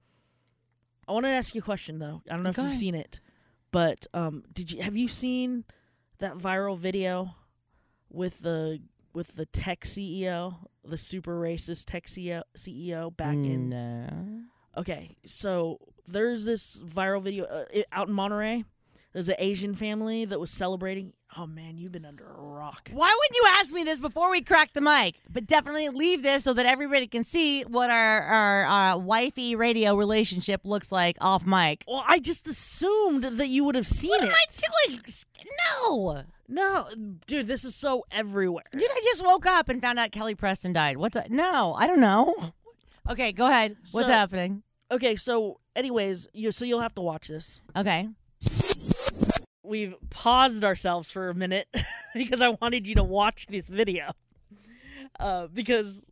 I 1.08 1.14
wanted 1.14 1.30
to 1.30 1.34
ask 1.36 1.54
you 1.56 1.60
a 1.60 1.64
question 1.64 2.00
though. 2.00 2.22
I 2.30 2.36
don't 2.36 2.44
know 2.44 2.52
if 2.52 2.56
Go 2.56 2.62
you've 2.62 2.70
ahead. 2.72 2.80
seen 2.80 2.96
it. 2.96 3.20
But 3.72 4.06
um 4.14 4.44
did 4.54 4.72
you 4.72 4.82
have 4.84 4.96
you 4.96 5.08
seen 5.08 5.66
that 6.20 6.38
viral 6.38 6.78
video 6.78 7.36
with 8.10 8.42
the 8.42 8.80
with 9.14 9.36
the 9.36 9.46
tech 9.48 9.82
CEO, 9.82 10.56
the 10.92 10.98
super 10.98 11.40
racist 11.40 11.86
tech 11.86 12.06
CEO, 12.06 12.44
CEO 12.56 13.16
back 13.16 13.34
in 13.34 13.70
No. 13.70 14.42
Okay, 14.78 15.18
so 15.26 15.80
there's 16.08 16.46
this 16.46 16.82
viral 16.86 17.22
video 17.24 17.46
uh, 17.46 17.66
out 17.92 18.08
in 18.08 18.14
Monterey. 18.14 18.64
There's 19.14 19.28
an 19.28 19.36
Asian 19.40 19.76
family 19.76 20.24
that 20.26 20.40
was 20.40 20.50
celebrating. 20.52 21.14
Oh 21.38 21.46
man, 21.46 21.78
you've 21.78 21.92
been 21.92 22.06
under 22.06 22.26
a 22.30 22.42
rock. 22.42 22.90
Why 22.94 23.08
wouldn't 23.20 23.36
you 23.36 23.46
ask 23.60 23.74
me 23.74 23.84
this 23.84 24.00
before 24.00 24.32
we 24.32 24.42
crack 24.42 24.72
the 24.74 24.82
mic? 24.82 25.16
But 25.30 25.46
definitely 25.46 25.90
leave 25.90 26.24
this 26.24 26.44
so 26.46 26.54
that 26.54 26.66
everybody 26.66 27.08
can 27.08 27.24
see 27.26 27.64
what 27.64 27.90
our 27.90 28.22
our 28.22 28.66
uh, 28.66 28.98
wifey 28.98 29.56
radio 29.56 29.96
relationship 29.96 30.62
looks 30.64 30.92
like 30.92 31.18
off 31.22 31.46
mic. 31.46 31.84
Well, 31.88 32.04
I 32.08 32.20
just 32.20 32.48
assumed 32.48 33.24
that 33.26 33.48
you 33.48 33.64
would 33.66 33.76
have 33.76 33.88
seen 33.88 34.10
What 34.12 34.22
it. 34.24 34.30
am 34.30 34.34
I 34.34 34.88
doing? 34.88 35.02
No. 35.80 36.24
No, 36.54 36.90
dude, 37.28 37.48
this 37.48 37.64
is 37.64 37.76
so 37.76 38.04
everywhere. 38.12 38.66
Dude, 38.74 38.84
I 38.84 39.02
just 39.06 39.26
woke 39.26 39.46
up 39.46 39.70
and 39.70 39.82
found 39.82 40.00
out 40.00 40.12
Kelly 40.12 40.36
Preston 40.36 40.74
died. 40.74 40.98
What's 40.98 41.14
that? 41.14 41.32
No, 41.32 41.74
I 41.78 41.88
don't 41.88 42.02
know. 42.02 42.54
Okay, 43.10 43.32
go 43.32 43.48
ahead. 43.48 43.78
What's 43.92 44.08
So- 44.08 44.14
happening? 44.14 44.64
Okay, 44.92 45.16
so 45.16 45.62
anyways, 45.78 46.28
you 46.34 46.52
so 46.52 46.66
you'll 46.66 46.82
have 46.82 46.94
to 46.96 47.02
watch 47.02 47.30
this. 47.30 47.62
Okay. 47.76 48.10
We've 49.72 49.96
paused 50.10 50.66
ourselves 50.66 51.10
for 51.10 51.30
a 51.30 51.34
minute 51.34 51.68
because 52.14 52.42
I 52.42 52.50
wanted 52.50 52.86
you 52.86 52.96
to 52.96 53.04
watch 53.04 53.48
this 53.48 53.70
video. 53.70 54.12
Uh, 55.18 55.48
because 55.48 56.06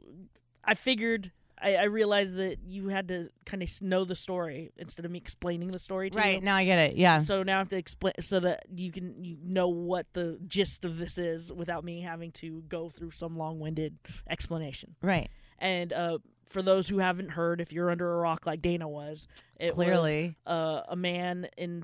I 0.64 0.76
figured 0.76 1.32
I, 1.62 1.76
I 1.76 1.84
realized 1.84 2.38
that 2.38 2.60
you 2.66 2.88
had 2.88 3.10
to 3.10 3.30
kind 3.46 3.62
of 3.62 3.82
know 3.82 4.06
the 4.06 4.16
story 4.16 4.72
instead 4.78 5.04
of 5.04 5.12
me 5.12 5.18
explaining 5.18 5.72
the 5.72 5.80
story 5.80 6.10
to 6.10 6.18
you. 6.18 6.24
Right 6.24 6.44
now 6.44 6.56
I 6.56 6.64
get 6.64 6.80
it. 6.80 6.96
Yeah. 6.96 7.20
So 7.20 7.44
now 7.44 7.56
I 7.56 7.58
have 7.60 7.70
to 7.70 7.78
explain 7.78 8.14
so 8.22 8.40
that 8.40 8.64
you 8.74 8.92
can 8.92 9.24
you 9.24 9.38
know 9.44 9.68
what 9.68 10.06
the 10.14 10.40
gist 10.48 10.86
of 10.86 10.98
this 10.98 11.18
is 11.18 11.52
without 11.52 11.84
me 11.84 12.02
having 12.02 12.32
to 12.34 12.64
go 12.70 12.90
through 12.90 13.12
some 13.12 13.38
long-winded 13.38 13.98
explanation. 14.30 14.96
Right. 15.02 15.30
And 15.60 15.92
uh, 15.92 16.20
for 16.50 16.62
those 16.62 16.90
who 16.90 16.98
haven't 17.00 17.30
heard, 17.30 17.62
if 17.62 17.72
you're 17.72 17.90
under 17.92 18.12
a 18.14 18.18
rock 18.18 18.46
like 18.46 18.62
Dayna 18.62 18.88
was, 18.90 19.28
it 19.60 19.74
Clearly. 19.74 20.36
was 20.46 20.54
uh, 20.54 20.84
a 20.90 20.96
man 20.96 21.48
in 21.58 21.84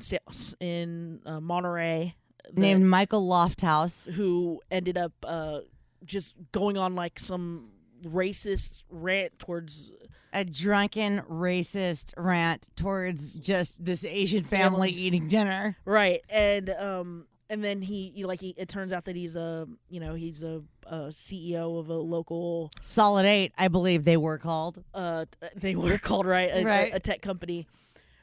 in 0.59 1.19
uh, 1.25 1.39
Monterey 1.39 2.15
that- 2.45 2.57
Named 2.57 2.85
Michael 2.85 3.27
Lofthouse. 3.27 4.11
who 4.11 4.61
ended 4.71 4.97
up 4.97 5.13
uh, 5.23 5.59
just 6.05 6.33
going 6.51 6.77
on 6.77 6.95
like 6.95 7.19
some 7.19 7.69
racist 8.03 8.83
rant 8.89 9.37
towards 9.39 9.91
a 10.33 10.43
drunken 10.43 11.21
racist 11.29 12.13
rant 12.17 12.69
towards 12.75 13.33
just 13.35 13.83
this 13.83 14.03
Asian 14.03 14.43
family 14.43 14.89
Family. 14.89 15.01
eating 15.01 15.27
dinner. 15.27 15.77
Right, 15.85 16.21
and 16.29 16.69
um, 16.71 17.25
and 17.49 17.63
then 17.63 17.81
he, 17.81 18.11
he 18.15 18.25
like 18.25 18.41
he, 18.41 18.53
it 18.57 18.67
turns 18.69 18.91
out 18.93 19.05
that 19.05 19.15
he's 19.15 19.35
a 19.35 19.67
you 19.89 19.99
know 19.99 20.13
he's 20.15 20.43
a, 20.43 20.61
a 20.87 20.95
CEO 21.09 21.79
of 21.79 21.89
a 21.89 21.93
local 21.97 22.71
Solid8, 22.81 23.51
I 23.57 23.67
believe 23.67 24.03
they 24.05 24.17
were 24.17 24.37
called. 24.37 24.83
uh 24.93 25.25
they 25.55 25.75
were 25.75 25.97
called 26.09 26.25
right 26.25 26.49
a, 26.49 26.59
a- 26.59 26.63
Right. 26.63 26.91
a 26.93 26.99
tech 26.99 27.21
company. 27.21 27.67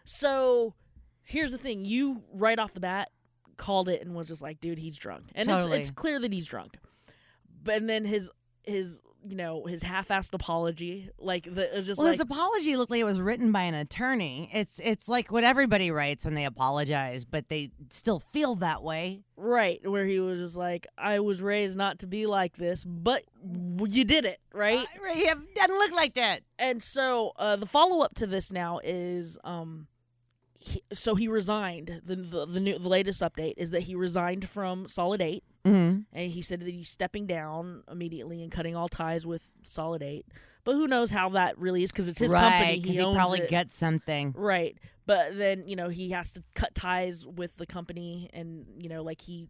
So 0.05 0.75
here's 1.23 1.53
the 1.53 1.59
thing: 1.59 1.85
you 1.85 2.23
right 2.33 2.59
off 2.59 2.75
the 2.75 2.81
bat 2.81 3.11
called 3.57 3.89
it 3.89 4.03
and 4.03 4.15
was 4.15 4.29
just 4.29 4.43
like, 4.43 4.61
"Dude, 4.61 4.79
he's 4.79 4.97
drunk," 4.97 5.27
and 5.35 5.49
Totally. 5.49 5.79
it's, 5.79 5.89
it's 5.89 5.95
clear 5.95 6.19
that 6.19 6.33
he's 6.33 6.47
drunk. 6.47 6.77
But 7.63 7.77
and 7.77 7.89
then 7.89 8.05
his 8.05 8.31
his 8.65 9.01
you 9.25 9.37
know 9.37 9.65
his 9.67 9.83
half-assed 9.83 10.33
apology, 10.33 11.09
like 11.19 11.45
the 11.45 11.73
it 11.73 11.77
was 11.77 11.87
just 11.87 11.99
Well, 11.99 12.07
like 12.09 12.15
his 12.15 12.21
apology 12.21 12.77
looked 12.77 12.91
like 12.91 13.01
it 13.01 13.05
was 13.05 13.21
written 13.21 13.53
by 13.53 13.63
an 13.63 13.75
attorney. 13.75 14.51
It's 14.53 14.81
it's 14.83 15.09
like 15.09 15.31
what 15.31 15.45
everybody 15.45 15.91
writes 15.91 16.25
when 16.25 16.35
they 16.35 16.45
apologize, 16.45 17.25
but 17.25 17.49
they 17.49 17.71
still 17.91 18.21
feel 18.21 18.55
that 18.57 18.83
way. 18.83 19.23
right 19.37 19.81
where 19.89 20.05
he 20.05 20.21
was 20.21 20.41
just 20.41 20.57
like, 20.57 20.87
"I 20.99 21.21
was 21.21 21.41
raised 21.43 21.77
not 21.77 21.99
to 22.01 22.07
be 22.07 22.27
like 22.27 22.57
this, 22.57 22.85
but 22.85 23.25
you 23.43 24.05
did 24.05 24.25
it, 24.25 24.41
right?" 24.53 24.81
Uh, 24.81 25.07
it 25.15 25.55
doesn't 25.55 25.79
look 25.79 25.93
like 25.93 26.15
that. 26.15 26.41
and 26.59 26.83
so 26.83 27.33
uh, 27.37 27.57
the 27.57 27.67
follow 27.67 28.03
up 28.05 28.15
to 28.17 28.27
this 28.27 28.51
now 28.51 28.81
is 28.83 29.39
um 29.45 29.87
he, 30.59 30.83
so 30.93 31.15
he 31.17 31.27
resigned 31.29 32.01
the, 32.05 32.15
the 32.17 32.47
the 32.47 32.61
new 32.61 32.79
the 32.79 32.89
latest 32.89 33.21
update 33.21 33.55
is 33.57 33.71
that 33.71 33.83
he 33.83 33.95
resigned 33.95 34.49
from 34.49 34.87
Solid8 34.87 35.41
Mm-hmm. 35.65 36.01
and 36.13 36.31
he 36.31 36.43
said 36.43 36.61
that 36.61 36.69
he's 36.69 36.89
stepping 36.89 37.27
down 37.27 37.85
immediately 37.91 38.43
and 38.43 38.51
cutting 38.51 38.75
all 38.75 38.89
ties 38.89 39.25
with 39.25 39.49
Solid8 39.65 40.25
but 40.65 40.75
who 40.75 40.89
knows 40.89 41.11
how 41.11 41.29
that 41.31 41.57
really 41.59 41.83
is 41.83 41.93
because 41.93 42.09
it's 42.09 42.19
his 42.19 42.33
right, 42.33 42.51
company 42.51 42.81
he, 42.81 42.99
he 42.99 43.15
probably 43.15 43.41
it. 43.41 43.49
gets 43.49 43.77
something. 43.77 44.35
right 44.37 44.77
but 45.07 45.39
then 45.39 45.67
you 45.69 45.77
know 45.77 45.89
he 45.89 46.11
has 46.11 46.33
to 46.33 46.43
cut 46.55 46.75
ties 46.75 47.27
with 47.27 47.57
the 47.59 47.67
company 47.67 48.29
and 48.33 48.67
you 48.79 48.89
know 48.89 49.03
like 49.03 49.21
he 49.21 49.49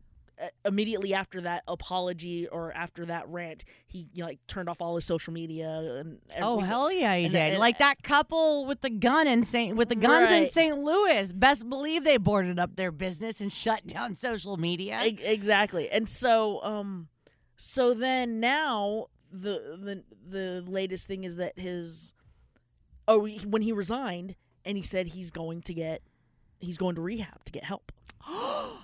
immediately 0.65 1.15
after 1.15 1.41
that 1.43 1.62
apology 1.69 2.49
or 2.49 2.73
after 2.73 3.07
that 3.07 3.29
rant 3.29 3.65
he 3.87 4.09
you 4.12 4.23
know, 4.23 4.29
like 4.29 4.39
turned 4.47 4.69
off 4.69 4.81
all 4.81 4.95
his 4.97 5.05
social 5.05 5.33
media 5.33 5.69
and 6.01 6.19
Oh 6.41 6.59
hell 6.61 6.91
yeah, 6.91 7.15
he 7.17 7.25
And- 7.25 7.33
did! 7.33 7.51
and- 7.53 7.59
like 7.61 7.79
that 7.79 8.03
couple 8.03 8.65
with 8.67 8.81
the 8.81 8.91
gun 8.91 9.27
in 9.27 9.45
Saint 9.45 9.77
with 9.77 9.89
the 9.89 9.95
guns 9.95 10.31
in 10.31 10.49
St. 10.49 10.79
Louis. 10.79 11.33
Best 11.33 11.69
believe 11.69 12.03
they 12.05 12.17
boarded 12.17 12.59
up 12.59 12.77
their 12.77 12.91
business 12.91 13.41
and 13.41 13.53
shut 13.65 13.87
down 13.87 14.15
social 14.15 14.57
media. 14.57 15.03
E- 15.05 15.19
exactly. 15.23 15.89
And 15.91 16.09
so 16.09 16.62
um 16.65 17.09
so 17.57 17.95
then 17.95 18.41
now 18.41 19.07
the 19.31 19.79
the 19.81 20.03
the 20.29 20.65
latest 20.67 21.07
thing 21.07 21.25
is 21.25 21.37
that 21.37 21.59
his 21.59 22.15
oh 23.07 23.29
when 23.47 23.62
he 23.62 23.73
resigned 23.73 24.35
and 24.65 24.77
he 24.77 24.83
said 24.83 25.09
he's 25.09 25.31
going 25.31 25.62
to 25.62 25.75
get 25.75 26.03
he's 26.61 26.79
going 26.79 26.95
to 26.97 27.01
rehab 27.01 27.45
to 27.45 27.53
get 27.53 27.65
help. 27.65 27.93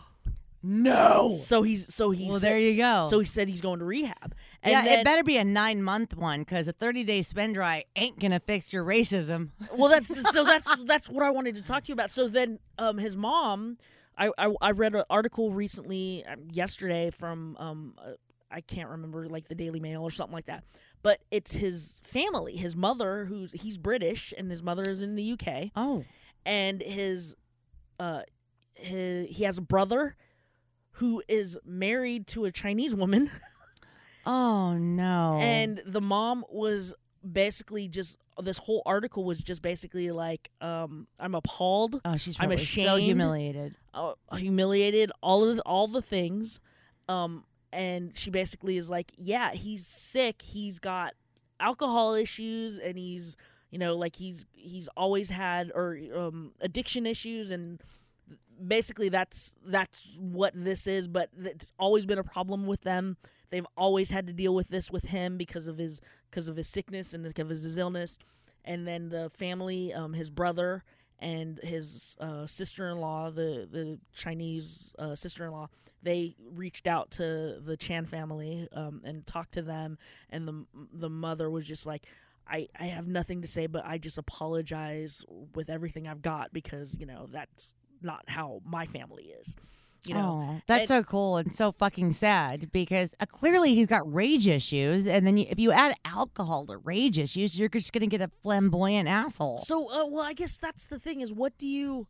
no. 0.63 1.39
So 1.45 1.63
he's 1.63 1.95
so 1.95 2.11
he. 2.11 2.29
Well, 2.29 2.41
said, 2.41 2.51
there 2.51 2.59
you 2.59 2.77
go. 2.77 3.07
so 3.09 3.21
he 3.21 3.27
said 3.27 3.49
he's 3.49 3.61
going 3.61 3.79
to 3.79 3.85
rehab. 3.85 4.35
And 4.63 4.73
yeah, 4.73 4.83
then, 4.83 4.99
it 5.01 5.05
better 5.05 5.23
be 5.23 5.37
a 5.37 5.45
nine 5.45 5.83
month 5.83 6.17
one 6.17 6.41
because 6.41 6.67
a 6.67 6.73
thirty 6.73 7.05
day 7.05 7.23
spend 7.23 7.55
dry 7.55 7.85
ain't 7.95 8.19
gonna 8.19 8.41
fix 8.41 8.73
your 8.73 8.85
racism. 8.85 9.51
well 9.77 9.89
that's 9.89 10.09
so 10.33 10.45
that's 10.45 10.83
that's 10.85 11.09
what 11.09 11.23
I 11.23 11.31
wanted 11.31 11.55
to 11.57 11.63
talk 11.63 11.85
to 11.85 11.89
you 11.89 11.95
about. 11.95 12.11
So 12.11 12.29
then 12.29 12.59
um 12.79 12.99
his 12.99 13.17
mom 13.17 13.79
I 14.17 14.31
I, 14.37 14.53
I 14.61 14.71
read 14.73 14.95
an 14.95 15.05
article 15.09 15.53
recently 15.53 16.25
um, 16.27 16.49
yesterday 16.51 17.11
from 17.11 17.57
um 17.59 17.95
uh, 17.99 18.13
I 18.51 18.61
can't 18.61 18.89
remember 18.89 19.29
like 19.29 19.49
the 19.49 19.55
Daily 19.55 19.79
Mail 19.79 20.03
or 20.03 20.11
something 20.11 20.35
like 20.35 20.47
that. 20.47 20.65
But 21.03 21.21
it's 21.31 21.55
his 21.55 22.01
family, 22.05 22.57
his 22.57 22.75
mother 22.75 23.27
who's 23.27 23.53
he's 23.53 23.79
British 23.79 24.35
and 24.37 24.51
his 24.51 24.63
mother 24.63 24.83
is 24.83 25.03
in 25.03 25.15
the 25.15 25.33
UK 25.33 25.71
Oh, 25.77 26.05
and 26.45 26.83
his 26.83 27.37
uh 28.01 28.23
his, 28.75 29.29
he 29.31 29.45
has 29.45 29.59
a 29.59 29.63
brother 29.63 30.17
who 30.99 31.23
is 31.29 31.59
married 31.65 32.27
to 32.29 32.45
a 32.45 32.53
Chinese 32.53 32.95
woman 32.95 33.31
oh 34.27 34.75
no. 34.79 35.39
and 35.41 35.83
the 35.87 36.01
mom 36.01 36.45
was 36.51 36.95
basically 37.31 37.89
just 37.89 38.17
this 38.41 38.59
whole 38.59 38.83
article 38.87 39.25
was 39.25 39.41
just 39.41 39.63
basically 39.63 40.11
like 40.13 40.51
um 40.61 41.09
I'm 41.19 41.35
appalled 41.35 42.01
oh, 42.05 42.17
she's 42.17 42.37
I'm 42.39 42.49
probably 42.49 42.65
so 42.65 42.83
ashamed. 42.95 43.03
humiliated. 43.03 43.77
uh, 43.95 44.13
humiliated, 44.37 45.11
all 45.23 45.49
of 45.49 45.57
the, 45.57 45.63
all 45.63 45.89
the 45.89 46.03
things. 46.03 46.61
Um, 47.09 47.45
and 47.73 48.17
she 48.17 48.31
basically 48.31 48.77
is 48.77 48.89
like, 48.89 49.13
yeah, 49.19 49.53
he's 49.53 49.87
sick. 49.87 50.41
He's 50.43 50.79
got 50.79 51.15
alcohol 51.59 52.15
issues, 52.15 52.79
and 52.79 52.97
he's 52.97 53.37
you 53.71 53.79
know 53.79 53.97
like 53.97 54.17
he's 54.17 54.47
he's 54.53 54.89
always 54.97 55.31
had 55.31 55.73
or 55.75 55.99
um, 56.17 56.53
addiction 56.61 57.07
issues, 57.07 57.51
and 57.51 57.83
basically 58.67 59.09
that's 59.09 59.55
that's 59.67 60.17
what 60.19 60.53
this 60.55 60.87
is. 60.87 61.09
But 61.09 61.31
it's 61.39 61.73
always 61.79 62.07
been 62.07 62.19
a 62.19 62.25
problem 62.25 62.67
with 62.67 62.83
them. 62.83 63.17
They've 63.51 63.67
always 63.77 64.11
had 64.11 64.27
to 64.27 64.33
deal 64.33 64.55
with 64.55 64.69
this 64.69 64.91
with 64.91 65.05
him 65.05 65.37
because 65.37 65.69
of 65.69 65.79
his 65.79 66.01
because 66.31 66.49
of 66.49 66.57
his 66.57 66.69
sickness 66.69 67.15
and 67.15 67.25
because 67.25 67.45
of 67.45 67.65
his 67.65 67.79
illness. 67.79 68.19
And 68.65 68.87
then 68.87 69.09
the 69.09 69.31
family, 69.31 69.95
um, 69.95 70.13
his 70.13 70.31
brother 70.31 70.85
and 71.19 71.59
his 71.63 72.17
uh, 72.21 72.47
sister-in-law, 72.47 73.31
the 73.31 73.69
the 73.71 73.99
Chinese 74.15 74.95
uh, 74.99 75.15
sister-in-law, 75.15 75.69
they 76.03 76.37
reached 76.53 76.87
out 76.87 77.11
to 77.13 77.61
the 77.65 77.77
Chan 77.77 78.07
family 78.07 78.69
um, 78.73 79.01
and 79.05 79.27
talked 79.27 79.53
to 79.55 79.63
them, 79.63 79.99
and 80.31 80.47
the 80.47 80.67
the 80.93 81.11
mother 81.11 81.51
was 81.51 81.67
just 81.67 81.87
like. 81.87 82.05
I, 82.51 82.67
I 82.81 82.85
have 82.85 83.07
nothing 83.07 83.43
to 83.43 83.47
say, 83.47 83.67
but 83.67 83.85
I 83.85 83.99
just 83.99 84.17
apologize 84.17 85.23
with 85.55 85.69
everything 85.69 86.09
I've 86.09 86.23
got 86.23 86.51
because 86.51 86.97
you 86.99 87.05
know 87.05 87.29
that's 87.31 87.75
not 88.03 88.25
how 88.29 88.61
my 88.65 88.87
family 88.87 89.33
is. 89.41 89.57
You 90.07 90.15
know, 90.15 90.47
oh, 90.51 90.61
that's 90.67 90.91
and- 90.91 91.05
so 91.05 91.11
cool 91.11 91.37
and 91.37 91.55
so 91.55 91.73
fucking 91.73 92.13
sad 92.13 92.71
because 92.73 93.15
uh, 93.21 93.27
clearly 93.27 93.75
he's 93.75 93.89
got 93.89 94.11
rage 94.13 94.47
issues, 94.47 95.07
and 95.07 95.27
then 95.27 95.37
you, 95.37 95.47
if 95.51 95.59
you 95.59 95.73
add 95.73 95.95
alcohol 96.05 96.65
to 96.67 96.79
rage 96.79 97.19
issues, 97.19 97.59
you're 97.59 97.69
just 97.69 97.93
gonna 97.93 98.07
get 98.07 98.21
a 98.21 98.31
flamboyant 98.43 99.09
asshole. 99.09 99.59
So, 99.59 99.91
uh, 99.91 100.07
well, 100.07 100.25
I 100.25 100.33
guess 100.33 100.57
that's 100.57 100.87
the 100.87 100.99
thing 100.99 101.21
is, 101.21 101.33
what 101.33 101.59
do 101.59 101.67
you, 101.67 102.07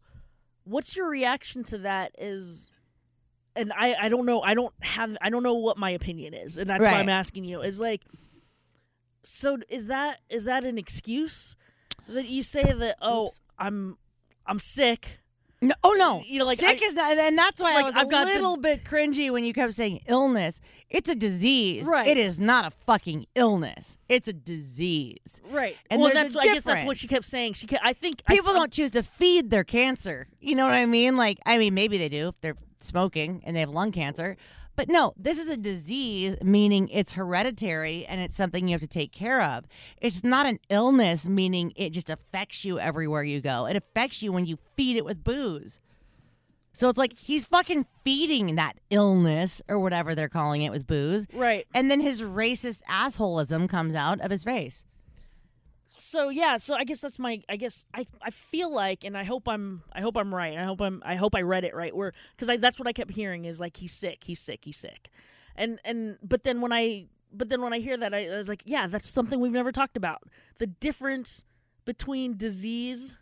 what's 0.64 0.97
your 0.97 1.09
reaction 1.09 1.64
to 1.64 1.78
that? 1.78 2.12
Is, 2.18 2.71
and 3.57 3.73
I, 3.73 3.97
I 4.02 4.09
don't 4.09 4.26
know, 4.26 4.42
I 4.42 4.54
don't 4.54 4.75
have, 4.80 5.16
I 5.21 5.30
don't 5.30 5.42
know 5.42 5.54
what 5.54 5.78
my 5.78 5.90
opinion 5.90 6.35
is, 6.35 6.59
and 6.59 6.71
that's 6.71 6.83
why 6.83 6.92
I'm 6.92 7.09
asking 7.09 7.45
you. 7.47 7.62
Is 7.62 7.80
like, 7.80 8.02
so 9.25 9.59
is 9.68 9.88
that 9.88 10.21
is 10.28 10.45
that 10.45 10.62
an 10.64 10.78
excuse 10.78 11.57
that 12.07 12.26
you 12.26 12.42
say 12.42 12.62
that? 12.62 12.97
Oh, 13.02 13.25
Oops. 13.25 13.40
I'm, 13.59 13.99
I'm 14.47 14.59
sick. 14.59 15.18
No, 15.61 15.75
oh 15.83 15.93
no, 15.99 16.23
You 16.25 16.38
know, 16.38 16.47
like, 16.47 16.59
sick 16.59 16.81
I- 16.81 16.87
is 16.87 16.95
not, 16.95 17.17
and 17.19 17.37
that's 17.37 17.61
why 17.61 17.75
like, 17.75 17.85
I 17.85 17.87
was 17.88 17.97
I've 17.97 18.07
a 18.07 18.11
got 18.11 18.27
the- 18.29 18.35
little 18.35 18.57
bit 18.57 18.85
cringy 18.85 19.29
when 19.31 19.43
you 19.43 19.53
kept 19.53 19.75
saying 19.75 20.00
illness. 20.07 20.61
It's 20.88 21.09
a 21.09 21.17
disease. 21.17 21.85
Right. 21.85 22.07
It 22.07 22.17
is 22.17 22.38
not 22.38 22.65
a 22.65 22.71
fucking 22.71 23.27
illness. 23.35 23.99
It's 24.09 24.29
a 24.29 24.33
disease. 24.33 25.41
Right. 25.50 25.77
And 25.91 26.00
well, 26.00 26.12
that's 26.15 26.37
I 26.37 26.45
guess 26.45 26.62
that's 26.65 26.87
what 26.87 26.97
she 26.97 27.09
kept 27.09 27.27
saying. 27.27 27.55
She, 27.55 27.67
kept, 27.67 27.85
I 27.85 27.93
think 27.93 28.25
People 28.27 28.50
I'm- 28.50 28.59
don't 28.59 28.73
choose 28.73 28.93
to 28.93 29.03
feed 29.03 29.50
their 29.50 29.65
cancer. 29.65 30.29
You 30.41 30.55
know 30.55 30.65
what 30.65 30.75
I 30.75 30.87
mean? 30.87 31.17
Like, 31.17 31.38
I 31.45 31.59
mean, 31.59 31.75
maybe 31.75 31.99
they 31.99 32.09
do 32.09 32.29
if 32.29 32.41
they're 32.41 32.57
smoking 32.79 33.43
and 33.45 33.57
they 33.57 33.61
have 33.61 33.71
lung 33.71 33.91
cancer. 33.91 34.37
But 34.78 34.88
no, 34.88 35.12
this 35.16 35.40
is 35.40 35.50
a 35.50 35.56
disease, 35.56 36.37
meaning 36.40 36.88
it's 36.90 37.14
hereditary 37.14 38.06
and 38.06 38.20
it's 38.20 38.37
something 38.37 38.68
you 38.68 38.75
have 38.75 38.80
to 38.80 38.87
take 38.87 39.11
care 39.11 39.42
of. 39.42 39.64
It's 40.00 40.23
not 40.23 40.47
an 40.47 40.61
illness, 40.70 41.26
meaning 41.26 41.73
it 41.75 41.90
just 41.90 42.08
affects 42.08 42.64
you 42.64 42.78
everywhere 42.78 43.25
you 43.25 43.40
go. 43.40 43.66
It 43.66 43.75
affects 43.75 44.23
you 44.23 44.30
when 44.30 44.47
you 44.47 44.56
feed 44.76 44.97
it 44.97 45.04
with 45.04 45.25
booze. 45.25 45.80
So 46.73 46.88
it's 46.88 46.97
like 46.97 47.18
he's 47.18 47.44
fucking 47.44 47.87
feeding 48.04 48.54
that 48.54 48.75
illness 48.88 49.61
or 49.68 49.80
whatever 49.80 50.14
they're 50.14 50.28
calling 50.28 50.62
it 50.62 50.70
with 50.70 50.87
booze. 50.87 51.26
Right. 51.32 51.66
And 51.75 51.90
then 51.90 51.99
his 51.99 52.23
racist 52.23 52.82
assholism 52.88 53.68
comes 53.68 53.97
out 53.97 54.20
of 54.20 54.30
his 54.30 54.44
face. 54.44 54.85
So 56.00 56.28
yeah 56.28 56.57
so 56.57 56.75
i 56.75 56.85
guess 56.85 57.00
that's 57.00 57.19
my 57.19 57.43
i 57.49 57.57
guess 57.57 57.85
i 57.95 58.07
i 58.23 58.31
feel 58.31 58.73
like 58.73 59.05
and 59.05 59.17
i 59.17 59.25
hope 59.25 59.49
i'm 59.49 59.83
i 59.93 60.00
hope 60.00 60.17
i'm 60.17 60.35
right. 60.35 60.57
I 60.57 60.64
hope 60.64 60.81
i'm 60.81 61.02
i 61.05 61.14
hope 61.17 61.35
i 61.35 61.43
read 61.43 61.64
it 61.64 61.75
right. 61.75 61.95
Where 61.95 62.12
because 62.37 62.49
i 62.49 62.57
that's 62.57 62.78
what 62.78 62.87
i 62.88 62.93
kept 62.93 63.11
hearing 63.12 63.45
is 63.45 63.61
like 63.61 63.76
he's 63.76 63.93
sick 63.93 64.25
he's 64.25 64.40
sick 64.40 64.61
he's 64.64 64.76
sick. 64.76 65.11
And 65.57 65.81
and 65.85 66.19
but 66.23 66.45
then 66.45 66.61
when 66.61 66.73
i 66.73 67.07
but 67.33 67.49
then 67.49 67.62
when 67.62 67.73
i 67.73 67.78
hear 67.81 67.97
that 67.97 68.14
i, 68.14 68.26
I 68.26 68.37
was 68.37 68.49
like 68.49 68.62
yeah 68.64 68.87
that's 68.87 69.09
something 69.09 69.40
we've 69.40 69.52
never 69.52 69.73
talked 69.73 69.97
about. 69.97 70.23
The 70.59 70.67
difference 70.67 71.45
between 71.85 72.37
disease 72.37 73.17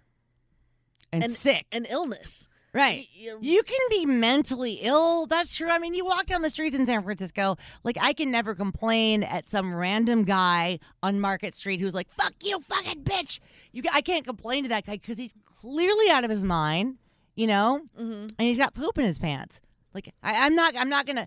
And, 1.12 1.24
and 1.24 1.32
sick. 1.32 1.66
and 1.72 1.86
illness 1.88 2.48
Right. 2.76 3.08
You 3.40 3.62
can 3.62 3.78
be 3.88 4.04
mentally 4.04 4.74
ill. 4.82 5.26
That's 5.26 5.54
true. 5.56 5.70
I 5.70 5.78
mean, 5.78 5.94
you 5.94 6.04
walk 6.04 6.26
down 6.26 6.42
the 6.42 6.50
streets 6.50 6.76
in 6.76 6.84
San 6.84 7.02
Francisco, 7.02 7.56
like 7.84 7.96
I 8.00 8.12
can 8.12 8.30
never 8.30 8.54
complain 8.54 9.22
at 9.22 9.48
some 9.48 9.74
random 9.74 10.24
guy 10.24 10.78
on 11.02 11.18
Market 11.18 11.54
Street 11.54 11.80
who's 11.80 11.94
like, 11.94 12.10
"Fuck 12.10 12.34
you, 12.42 12.60
fucking 12.60 13.02
bitch." 13.02 13.40
You, 13.72 13.82
I 13.92 14.02
can't 14.02 14.26
complain 14.26 14.64
to 14.64 14.68
that 14.68 14.84
guy 14.84 14.96
because 14.96 15.16
he's 15.18 15.34
clearly 15.60 16.10
out 16.10 16.24
of 16.24 16.30
his 16.30 16.44
mind, 16.44 16.96
you 17.34 17.46
know, 17.46 17.80
Mhm. 17.98 18.30
and 18.38 18.46
he's 18.48 18.58
got 18.58 18.74
poop 18.74 18.98
in 18.98 19.04
his 19.06 19.18
pants. 19.18 19.60
Like 19.94 20.12
I, 20.22 20.44
I'm 20.46 20.54
not, 20.54 20.76
I'm 20.76 20.90
not 20.90 21.06
gonna. 21.06 21.26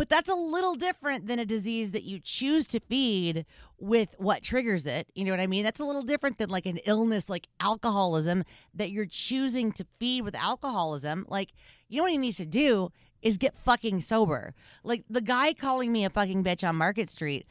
But 0.00 0.08
that's 0.08 0.30
a 0.30 0.34
little 0.34 0.76
different 0.76 1.26
than 1.26 1.38
a 1.38 1.44
disease 1.44 1.90
that 1.90 2.04
you 2.04 2.20
choose 2.20 2.66
to 2.68 2.80
feed 2.80 3.44
with 3.78 4.14
what 4.16 4.42
triggers 4.42 4.86
it. 4.86 5.06
You 5.14 5.26
know 5.26 5.30
what 5.30 5.40
I 5.40 5.46
mean? 5.46 5.62
That's 5.62 5.78
a 5.78 5.84
little 5.84 6.04
different 6.04 6.38
than 6.38 6.48
like 6.48 6.64
an 6.64 6.78
illness 6.86 7.28
like 7.28 7.48
alcoholism 7.60 8.44
that 8.72 8.90
you're 8.90 9.04
choosing 9.04 9.72
to 9.72 9.84
feed 9.98 10.22
with 10.22 10.34
alcoholism. 10.34 11.26
Like, 11.28 11.50
you 11.90 11.98
know 11.98 12.04
what 12.04 12.12
he 12.12 12.16
needs 12.16 12.38
to 12.38 12.46
do 12.46 12.92
is 13.20 13.36
get 13.36 13.54
fucking 13.58 14.00
sober. 14.00 14.54
Like 14.84 15.04
the 15.10 15.20
guy 15.20 15.52
calling 15.52 15.92
me 15.92 16.06
a 16.06 16.08
fucking 16.08 16.44
bitch 16.44 16.66
on 16.66 16.76
Market 16.76 17.10
Street, 17.10 17.46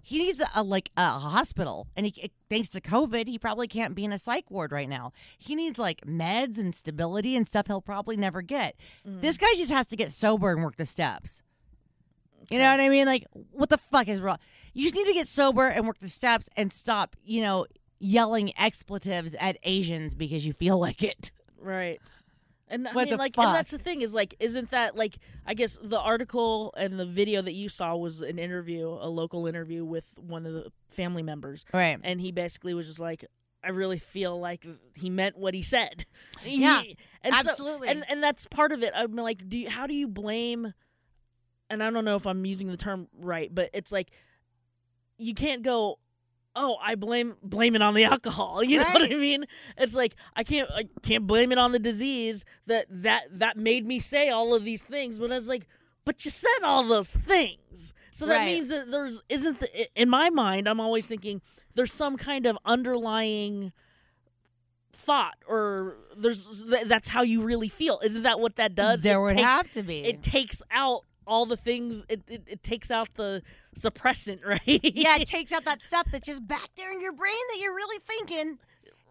he 0.00 0.18
needs 0.18 0.38
a, 0.40 0.46
a 0.54 0.62
like 0.62 0.92
a 0.96 1.08
hospital, 1.08 1.88
and 1.96 2.06
he 2.06 2.30
thanks 2.48 2.68
to 2.68 2.80
COVID, 2.80 3.26
he 3.26 3.36
probably 3.36 3.66
can't 3.66 3.96
be 3.96 4.04
in 4.04 4.12
a 4.12 4.18
psych 4.20 4.48
ward 4.48 4.70
right 4.70 4.88
now. 4.88 5.12
He 5.38 5.56
needs 5.56 5.76
like 5.76 6.02
meds 6.02 6.56
and 6.56 6.72
stability 6.72 7.34
and 7.34 7.48
stuff 7.48 7.66
he'll 7.66 7.80
probably 7.80 8.16
never 8.16 8.42
get. 8.42 8.76
Mm. 9.04 9.22
This 9.22 9.36
guy 9.36 9.52
just 9.56 9.72
has 9.72 9.88
to 9.88 9.96
get 9.96 10.12
sober 10.12 10.52
and 10.52 10.62
work 10.62 10.76
the 10.76 10.86
steps. 10.86 11.42
You 12.48 12.58
know 12.58 12.70
what 12.70 12.80
I 12.80 12.88
mean? 12.88 13.06
Like, 13.06 13.26
what 13.52 13.68
the 13.68 13.78
fuck 13.78 14.08
is 14.08 14.20
wrong? 14.20 14.38
You 14.72 14.84
just 14.84 14.94
need 14.94 15.06
to 15.06 15.12
get 15.12 15.28
sober 15.28 15.66
and 15.68 15.86
work 15.86 15.98
the 15.98 16.08
steps 16.08 16.48
and 16.56 16.72
stop, 16.72 17.16
you 17.24 17.42
know, 17.42 17.66
yelling 17.98 18.52
expletives 18.58 19.34
at 19.38 19.58
Asians 19.64 20.14
because 20.14 20.46
you 20.46 20.52
feel 20.52 20.78
like 20.86 21.02
it. 21.02 21.30
Right. 21.60 22.00
And 22.68 22.86
I 22.86 22.92
What 22.92 23.06
mean, 23.08 23.10
the 23.14 23.18
like, 23.18 23.34
fuck? 23.34 23.46
and 23.46 23.54
that's 23.54 23.72
the 23.72 23.78
thing 23.78 24.00
is 24.00 24.14
like, 24.14 24.34
isn't 24.38 24.70
that 24.70 24.96
like? 24.96 25.18
I 25.44 25.54
guess 25.54 25.76
the 25.82 25.98
article 25.98 26.72
and 26.76 26.98
the 27.00 27.04
video 27.06 27.42
that 27.42 27.52
you 27.52 27.68
saw 27.68 27.96
was 27.96 28.20
an 28.20 28.38
interview, 28.38 28.86
a 28.88 29.08
local 29.08 29.46
interview 29.48 29.84
with 29.84 30.04
one 30.16 30.46
of 30.46 30.52
the 30.52 30.70
family 30.88 31.22
members, 31.24 31.64
Right. 31.74 31.98
and 32.02 32.20
he 32.20 32.30
basically 32.30 32.72
was 32.72 32.86
just 32.86 33.00
like, 33.00 33.24
I 33.64 33.70
really 33.70 33.98
feel 33.98 34.38
like 34.38 34.64
he 34.94 35.10
meant 35.10 35.36
what 35.36 35.52
he 35.52 35.62
said. 35.64 36.06
Yeah, 36.44 36.82
He- 36.82 36.96
and 37.22 37.34
so- 37.34 37.40
absolutely. 37.50 37.88
and 37.88 38.04
and 38.08 38.22
that's 38.22 38.46
part 38.46 38.70
of 38.72 38.82
it. 38.84 38.92
I'm 38.94 39.16
like, 39.16 39.48
do 39.48 39.58
you, 39.58 39.68
how 39.68 39.86
do 39.88 39.94
you 39.94 40.06
blame? 40.08 40.72
And 41.70 41.82
I 41.82 41.90
don't 41.90 42.04
know 42.04 42.16
if 42.16 42.26
I'm 42.26 42.44
using 42.44 42.68
the 42.68 42.76
term 42.76 43.06
right, 43.18 43.54
but 43.54 43.70
it's 43.72 43.92
like 43.92 44.10
you 45.18 45.34
can't 45.34 45.62
go. 45.62 45.98
Oh, 46.56 46.76
I 46.82 46.96
blame 46.96 47.36
blame 47.44 47.76
it 47.76 47.80
on 47.82 47.94
the 47.94 48.04
alcohol. 48.12 48.62
You 48.64 48.78
know 48.80 48.84
what 48.92 49.02
I 49.10 49.14
mean? 49.14 49.44
It's 49.78 49.94
like 49.94 50.16
I 50.34 50.42
can't 50.42 50.68
I 50.70 50.88
can't 51.02 51.26
blame 51.26 51.52
it 51.52 51.58
on 51.58 51.70
the 51.72 51.78
disease 51.78 52.44
that 52.66 52.86
that 52.90 53.22
that 53.38 53.56
made 53.56 53.86
me 53.86 54.00
say 54.00 54.28
all 54.30 54.52
of 54.54 54.64
these 54.64 54.82
things. 54.82 55.18
But 55.20 55.30
I 55.30 55.36
was 55.36 55.46
like, 55.48 55.68
but 56.04 56.24
you 56.24 56.30
said 56.32 56.58
all 56.64 56.82
those 56.88 57.08
things, 57.08 57.94
so 58.10 58.26
that 58.26 58.38
Right. 58.38 58.46
means 58.56 58.68
that 58.70 58.90
there's 58.90 59.22
isn't 59.28 59.60
the, 59.60 60.00
in 60.00 60.10
my 60.10 60.28
mind. 60.28 60.68
I'm 60.68 60.80
always 60.80 61.06
thinking 61.06 61.40
there's 61.76 61.92
some 61.92 62.16
kind 62.16 62.46
of 62.46 62.58
underlying 62.64 63.72
thought 64.92 65.36
or 65.46 65.96
there's 66.16 66.64
that's 66.86 67.08
how 67.08 67.22
you 67.22 67.42
really 67.42 67.68
feel 67.68 68.00
isn't 68.02 68.24
that 68.24 68.40
what 68.40 68.56
that 68.56 68.74
does 68.74 69.02
there 69.02 69.18
It 69.18 69.22
would 69.22 69.36
take- 69.36 69.44
have 69.44 69.70
to 69.72 69.82
be. 69.84 70.04
it 70.04 70.20
takes 70.22 70.62
out 70.70 71.04
all 71.30 71.46
the 71.46 71.56
things 71.56 72.04
it, 72.08 72.20
it, 72.28 72.42
it 72.46 72.62
takes 72.62 72.90
out 72.90 73.08
the 73.14 73.40
suppressant 73.78 74.44
right 74.54 74.60
yeah, 74.66 75.16
it 75.16 75.28
takes 75.28 75.52
out 75.52 75.64
that 75.64 75.82
stuff 75.82 76.06
that's 76.12 76.26
just 76.26 76.46
back 76.46 76.68
there 76.76 76.92
in 76.92 77.00
your 77.00 77.12
brain 77.12 77.32
that 77.50 77.58
you're 77.60 77.74
really 77.74 78.00
thinking. 78.06 78.58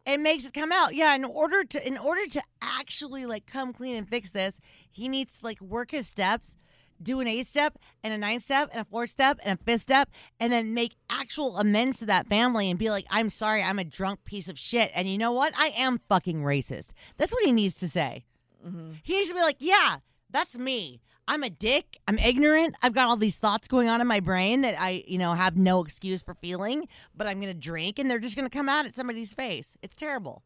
and 0.05 0.21
makes 0.21 0.45
it 0.45 0.53
come 0.53 0.71
out. 0.71 0.93
Yeah, 0.95 1.15
in 1.15 1.23
order 1.23 1.63
to 1.63 1.87
in 1.87 1.97
order 1.97 2.25
to 2.27 2.41
actually 2.61 3.25
like 3.25 3.45
come 3.45 3.73
clean 3.73 3.95
and 3.95 4.07
fix 4.07 4.31
this, 4.31 4.59
he 4.91 5.07
needs 5.07 5.39
to 5.39 5.45
like 5.45 5.61
work 5.61 5.91
his 5.91 6.07
steps, 6.07 6.57
do 7.01 7.19
an 7.19 7.27
eight 7.27 7.47
step 7.47 7.77
and 8.03 8.13
a 8.13 8.17
nine 8.17 8.39
step 8.39 8.69
and 8.71 8.81
a 8.81 8.85
four 8.85 9.07
step 9.07 9.39
and 9.43 9.59
a 9.59 9.63
fifth 9.63 9.81
step, 9.83 10.09
and 10.39 10.51
then 10.51 10.73
make 10.73 10.95
actual 11.09 11.57
amends 11.57 11.99
to 11.99 12.05
that 12.07 12.27
family 12.27 12.69
and 12.69 12.77
be 12.79 12.89
like, 12.89 13.05
I'm 13.09 13.29
sorry, 13.29 13.63
I'm 13.63 13.79
a 13.79 13.83
drunk 13.83 14.25
piece 14.25 14.49
of 14.49 14.57
shit. 14.59 14.91
And 14.93 15.09
you 15.09 15.17
know 15.17 15.31
what? 15.31 15.53
I 15.57 15.67
am 15.77 16.01
fucking 16.09 16.41
racist. 16.41 16.91
That's 17.17 17.31
what 17.31 17.45
he 17.45 17.51
needs 17.51 17.75
to 17.79 17.87
say. 17.87 18.25
Mm-hmm. 18.65 18.93
He 19.03 19.15
needs 19.15 19.29
to 19.29 19.35
be 19.35 19.41
like, 19.41 19.57
yeah, 19.59 19.97
that's 20.29 20.57
me. 20.57 21.01
I'm 21.29 21.43
a 21.43 21.49
dick. 21.49 21.99
I'm 22.07 22.17
ignorant. 22.19 22.75
I've 22.81 22.93
got 22.93 23.07
all 23.07 23.15
these 23.15 23.37
thoughts 23.37 23.67
going 23.67 23.87
on 23.87 24.01
in 24.01 24.07
my 24.07 24.19
brain 24.19 24.61
that 24.61 24.75
I, 24.79 25.03
you 25.07 25.17
know, 25.19 25.33
have 25.33 25.55
no 25.55 25.81
excuse 25.83 26.21
for 26.23 26.33
feeling, 26.33 26.87
but 27.15 27.27
I'm 27.27 27.39
going 27.39 27.53
to 27.53 27.59
drink 27.59 27.99
and 27.99 28.09
they're 28.09 28.19
just 28.19 28.35
going 28.35 28.49
to 28.49 28.55
come 28.57 28.67
out 28.67 28.85
at 28.85 28.95
somebody's 28.95 29.33
face. 29.33 29.77
It's 29.83 29.95
terrible. 29.95 30.41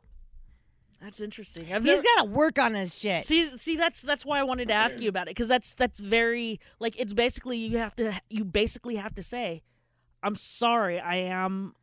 that's 1.01 1.19
interesting 1.21 1.65
I've 1.73 1.83
He's 1.83 1.95
never- 1.95 2.03
got 2.15 2.23
to 2.25 2.29
work 2.29 2.59
on 2.59 2.73
his 2.75 2.97
shit. 2.97 3.25
see 3.25 3.57
see 3.57 3.75
that's 3.77 4.01
that's 4.01 4.25
why 4.25 4.39
I 4.39 4.43
wanted 4.43 4.67
to 4.69 4.73
ask 4.73 4.99
you 5.01 5.09
about 5.09 5.27
it 5.27 5.31
because 5.31 5.47
that's 5.49 5.73
that's 5.73 5.99
very 5.99 6.59
like 6.79 6.95
it's 6.99 7.13
basically 7.13 7.57
you 7.57 7.77
have 7.77 7.95
to 7.97 8.13
you 8.29 8.45
basically 8.45 8.95
have 8.97 9.13
to 9.15 9.23
say 9.23 9.63
I'm 10.21 10.35
sorry 10.35 10.99
I 10.99 11.15
am 11.17 11.73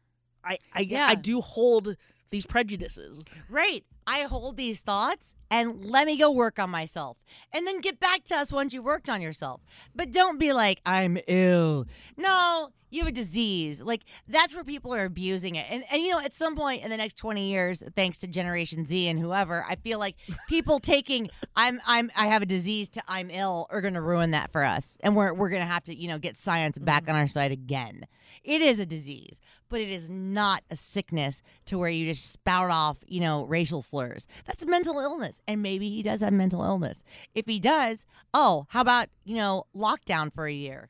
I 0.45 0.57
I 0.75 0.80
Yeah. 0.80 1.07
I 1.07 1.14
do 1.16 1.40
hold 1.40 1.96
these 2.31 2.46
prejudices 2.46 3.24
Right. 3.51 3.85
I 4.11 4.23
hold 4.23 4.57
these 4.57 4.81
thoughts 4.81 5.37
and 5.53 5.85
let 5.85 6.05
me 6.05 6.18
go 6.18 6.33
work 6.33 6.59
on 6.59 6.68
myself. 6.68 7.16
And 7.53 7.64
then 7.64 7.81
get 7.81 8.01
back 8.01 8.25
to 8.25 8.35
us 8.35 8.53
once 8.53 8.75
you 8.75 8.83
worked 8.83 9.09
on 9.09 9.23
yourself. 9.23 9.61
But 9.94 10.11
don't 10.11 10.37
be 10.37 10.53
like, 10.53 10.81
I'm 10.85 11.16
ill. 11.29 11.87
No, 12.16 12.70
you 12.90 13.01
have 13.03 13.09
a 13.09 13.12
disease. 13.12 13.81
Like, 13.81 14.03
that's 14.27 14.55
where 14.55 14.64
people 14.64 14.92
are 14.92 15.05
abusing 15.05 15.55
it. 15.55 15.66
And, 15.70 15.85
and 15.92 16.03
you 16.03 16.11
know, 16.11 16.20
at 16.20 16.35
some 16.35 16.57
point 16.57 16.83
in 16.83 16.90
the 16.90 16.96
next 16.96 17.14
20 17.18 17.51
years, 17.51 17.85
thanks 17.94 18.18
to 18.20 18.27
Generation 18.27 18.85
Z 18.85 19.07
and 19.07 19.18
whoever, 19.18 19.64
I 19.68 19.77
feel 19.77 19.99
like 19.99 20.16
people 20.49 20.79
taking, 20.81 21.31
I'm, 21.55 21.81
I'm, 21.87 22.11
I 22.16 22.27
have 22.27 22.42
a 22.42 22.46
disease 22.46 22.88
to 22.90 23.03
I'm 23.07 23.31
ill 23.31 23.68
are 23.70 23.81
going 23.81 23.94
to 23.94 24.01
ruin 24.01 24.33
that 24.33 24.51
for 24.51 24.64
us. 24.64 24.99
And 25.01 25.14
we're, 25.14 25.33
we're 25.33 25.51
going 25.51 25.62
to 25.62 25.68
have 25.68 25.85
to, 25.85 25.94
you 25.94 26.09
know, 26.09 26.18
get 26.18 26.37
science 26.37 26.77
mm-hmm. 26.77 26.85
back 26.85 27.09
on 27.09 27.14
our 27.14 27.29
side 27.29 27.53
again. 27.53 28.07
It 28.42 28.61
is 28.61 28.81
a 28.81 28.87
disease, 28.87 29.40
but 29.68 29.81
it 29.81 29.88
is 29.88 30.11
not 30.11 30.62
a 30.70 30.77
sickness 30.77 31.42
to 31.66 31.79
where 31.79 31.90
you 31.90 32.07
just 32.07 32.31
spout 32.33 32.70
off, 32.70 32.99
you 33.07 33.20
know, 33.20 33.44
racial 33.44 33.83
slurs. 33.83 33.99
That's 34.46 34.66
mental 34.66 34.98
illness. 34.98 35.40
And 35.48 35.62
maybe 35.62 35.88
he 35.90 36.02
does 36.02 36.20
have 36.20 36.32
mental 36.32 36.62
illness. 36.62 37.02
If 37.34 37.46
he 37.46 37.58
does, 37.58 38.06
oh, 38.34 38.66
how 38.70 38.80
about, 38.80 39.08
you 39.24 39.36
know, 39.36 39.64
lockdown 39.76 40.32
for 40.32 40.46
a 40.46 40.52
year 40.52 40.88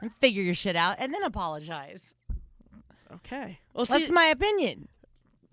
and 0.00 0.12
figure 0.20 0.42
your 0.42 0.54
shit 0.54 0.76
out 0.76 0.96
and 0.98 1.14
then 1.14 1.22
apologize. 1.22 2.14
okay 3.12 3.58
well 3.74 3.84
see, 3.84 3.98
That's 3.98 4.10
my 4.10 4.24
opinion. 4.26 4.88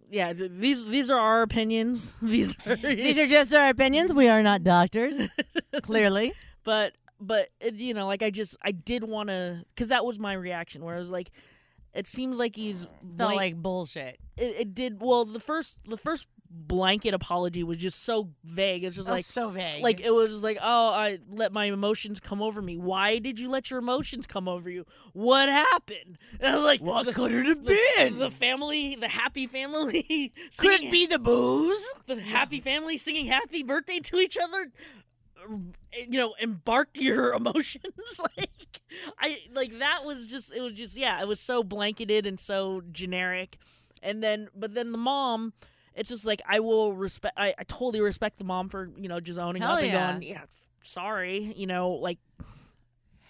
yeah 0.09 0.33
these 0.33 0.85
these 0.85 1.09
are 1.11 1.19
our 1.19 1.41
opinions 1.41 2.13
these 2.21 2.55
are 2.67 2.75
These 2.75 3.17
are 3.19 3.27
just 3.27 3.53
our 3.53 3.69
opinions. 3.69 4.13
We 4.13 4.27
are 4.29 4.41
not 4.43 4.63
doctors, 4.63 5.15
clearly. 5.83 6.33
but 6.63 6.93
but 7.19 7.49
you 7.73 7.93
know 7.95 8.05
like 8.07 8.21
i 8.21 8.29
just 8.29 8.55
i 8.61 8.71
did 8.71 9.03
want 9.03 9.29
to 9.29 9.63
because 9.73 9.89
that 9.89 10.05
was 10.05 10.19
my 10.19 10.33
reaction 10.33 10.83
where 10.83 10.95
i 10.95 10.99
was 10.99 11.09
like 11.09 11.31
it 11.93 12.05
seems 12.05 12.37
like 12.37 12.55
he's 12.55 12.81
Felt 12.83 12.91
blank- 13.17 13.35
like 13.37 13.55
bullshit. 13.55 14.19
it, 14.37 14.55
it 14.59 14.75
did 14.75 15.01
well 15.01 15.25
the 15.25 15.39
first 15.39 15.77
the 15.87 15.97
first 15.97 16.27
blanket 16.49 17.13
apology 17.13 17.63
was 17.63 17.77
just 17.77 18.03
so 18.03 18.29
vague 18.43 18.83
it's 18.83 18.95
just 18.95 19.09
Oh, 19.09 19.13
like 19.13 19.25
so 19.25 19.49
vague. 19.49 19.83
like 19.83 19.99
it 19.99 20.11
was 20.11 20.31
just 20.31 20.43
like 20.43 20.57
oh 20.61 20.89
i 20.89 21.19
let 21.29 21.51
my 21.51 21.65
emotions 21.65 22.19
come 22.19 22.41
over 22.41 22.61
me 22.61 22.77
why 22.77 23.19
did 23.19 23.39
you 23.39 23.49
let 23.49 23.69
your 23.69 23.79
emotions 23.79 24.25
come 24.27 24.47
over 24.47 24.69
you 24.69 24.85
what 25.13 25.49
happened 25.49 26.17
and 26.39 26.53
I 26.53 26.55
was 26.55 26.63
like 26.63 26.81
What 26.81 27.05
the- 27.05 27.13
could 27.13 27.33
it 27.33 27.45
have 27.45 27.63
the- 27.63 27.77
been? 27.97 28.17
the 28.19 28.31
family 28.31 28.95
the 28.95 29.07
happy 29.07 29.47
family 29.47 30.31
Could 30.57 30.81
it 30.81 30.91
be 30.91 31.05
the 31.05 31.19
booze? 31.19 31.85
the 32.05 32.19
happy 32.21 32.59
family 32.61 32.97
singing 32.97 33.25
happy 33.27 33.63
birthday 33.63 33.99
to 33.99 34.17
each 34.17 34.37
other 34.37 34.71
eh, 35.93 36.05
you 36.09 36.17
know 36.19 36.33
embark 36.39 36.89
your 36.93 37.33
emotions 37.41 38.19
like 38.37 38.81
i 39.19 39.39
like 39.53 39.79
that 39.79 40.05
was 40.05 40.27
just 40.27 40.51
it 40.53 40.61
was 40.61 40.73
just 40.73 40.95
yeah 40.97 41.21
it 41.21 41.27
was 41.27 41.39
so 41.39 41.63
blanketed 41.63 42.25
and 42.25 42.39
so 42.39 42.81
generic 42.91 43.57
and 44.01 44.23
then 44.23 44.47
but 44.55 44.73
then 44.73 44.91
the 44.91 44.97
mom 44.97 45.53
it's 45.97 46.09
just 46.09 46.25
like 46.25 46.41
i 46.47 46.59
will 46.59 46.93
respect 46.93 47.33
i, 47.37 47.53
I 47.57 47.63
totally 47.63 47.99
respect 48.01 48.37
the 48.37 48.43
mom 48.45 48.69
for 48.69 48.89
you 48.97 49.09
know 49.09 49.19
just 49.19 49.37
owning 49.37 49.61
Hell 49.61 49.73
up 49.73 49.79
and 49.79 49.87
yeah. 49.87 50.11
going 50.11 50.23
yeah 50.23 50.41
sorry 50.81 51.53
you 51.57 51.67
know 51.67 51.91
like 51.91 52.19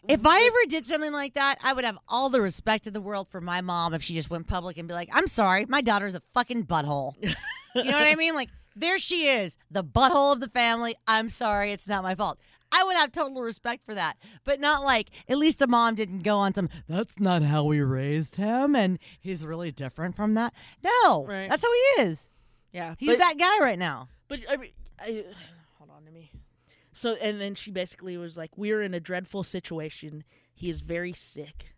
If 0.07 0.25
I 0.25 0.41
ever 0.45 0.69
did 0.69 0.85
something 0.85 1.11
like 1.11 1.33
that, 1.33 1.57
I 1.61 1.73
would 1.73 1.83
have 1.83 1.97
all 2.07 2.29
the 2.29 2.39
respect 2.39 2.87
in 2.87 2.93
the 2.93 3.01
world 3.01 3.27
for 3.29 3.41
my 3.41 3.59
mom 3.59 3.93
if 3.93 4.01
she 4.01 4.13
just 4.13 4.29
went 4.29 4.47
public 4.47 4.77
and 4.77 4.87
be 4.87 4.93
like, 4.93 5.09
I'm 5.11 5.27
sorry, 5.27 5.65
my 5.65 5.81
daughter's 5.81 6.15
a 6.15 6.21
fucking 6.33 6.65
butthole. 6.65 7.15
you 7.21 7.83
know 7.83 7.97
what 7.99 8.07
I 8.07 8.15
mean? 8.15 8.33
Like, 8.33 8.47
there 8.73 8.99
she 8.99 9.27
is, 9.27 9.57
the 9.69 9.83
butthole 9.83 10.31
of 10.31 10.39
the 10.39 10.47
family. 10.47 10.95
I'm 11.07 11.27
sorry, 11.27 11.73
it's 11.73 11.89
not 11.89 12.03
my 12.03 12.15
fault. 12.15 12.39
I 12.71 12.85
would 12.85 12.95
have 12.95 13.11
total 13.11 13.41
respect 13.41 13.83
for 13.85 13.95
that, 13.95 14.15
but 14.45 14.61
not 14.61 14.83
like 14.83 15.09
at 15.27 15.37
least 15.37 15.59
the 15.59 15.67
mom 15.67 15.95
didn't 15.95 16.23
go 16.23 16.37
on 16.37 16.53
some. 16.53 16.69
That's 16.87 17.19
not 17.19 17.41
how 17.41 17.65
we 17.65 17.81
raised 17.81 18.37
him, 18.37 18.75
and 18.77 18.99
he's 19.19 19.45
really 19.45 19.71
different 19.73 20.15
from 20.15 20.35
that. 20.35 20.53
No, 20.83 21.25
Right. 21.25 21.49
that's 21.49 21.63
how 21.65 21.73
he 21.73 22.01
is. 22.03 22.29
Yeah 22.77 22.95
He's 22.97 23.09
but, 23.09 23.19
that 23.19 23.37
guy 23.37 23.59
right 23.59 23.79
now. 23.79 24.07
but 24.27 24.39
i 24.49 24.55
mean 24.57 24.71
i 24.99 25.23
hold 25.77 25.89
on 25.95 26.05
to 26.05 26.11
me 26.11 26.31
so 26.93 27.13
and 27.15 27.39
then 27.41 27.55
she 27.55 27.71
basically 27.71 28.17
was 28.17 28.37
like 28.37 28.51
we're 28.57 28.81
in 28.81 28.93
a 28.93 28.99
dreadful 28.99 29.43
situation 29.43 30.23
he 30.53 30.69
is 30.69 30.81
very 30.81 31.13
sick 31.13 31.73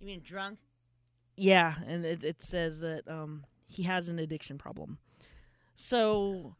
You 0.00 0.06
mean 0.06 0.20
drunk? 0.24 0.58
Yeah, 1.36 1.74
and 1.88 2.04
it, 2.04 2.22
it 2.22 2.42
says 2.42 2.80
that 2.80 3.02
um, 3.08 3.44
he 3.66 3.82
has 3.84 4.08
an 4.08 4.18
addiction 4.20 4.56
problem. 4.58 4.98
So, 5.74 6.54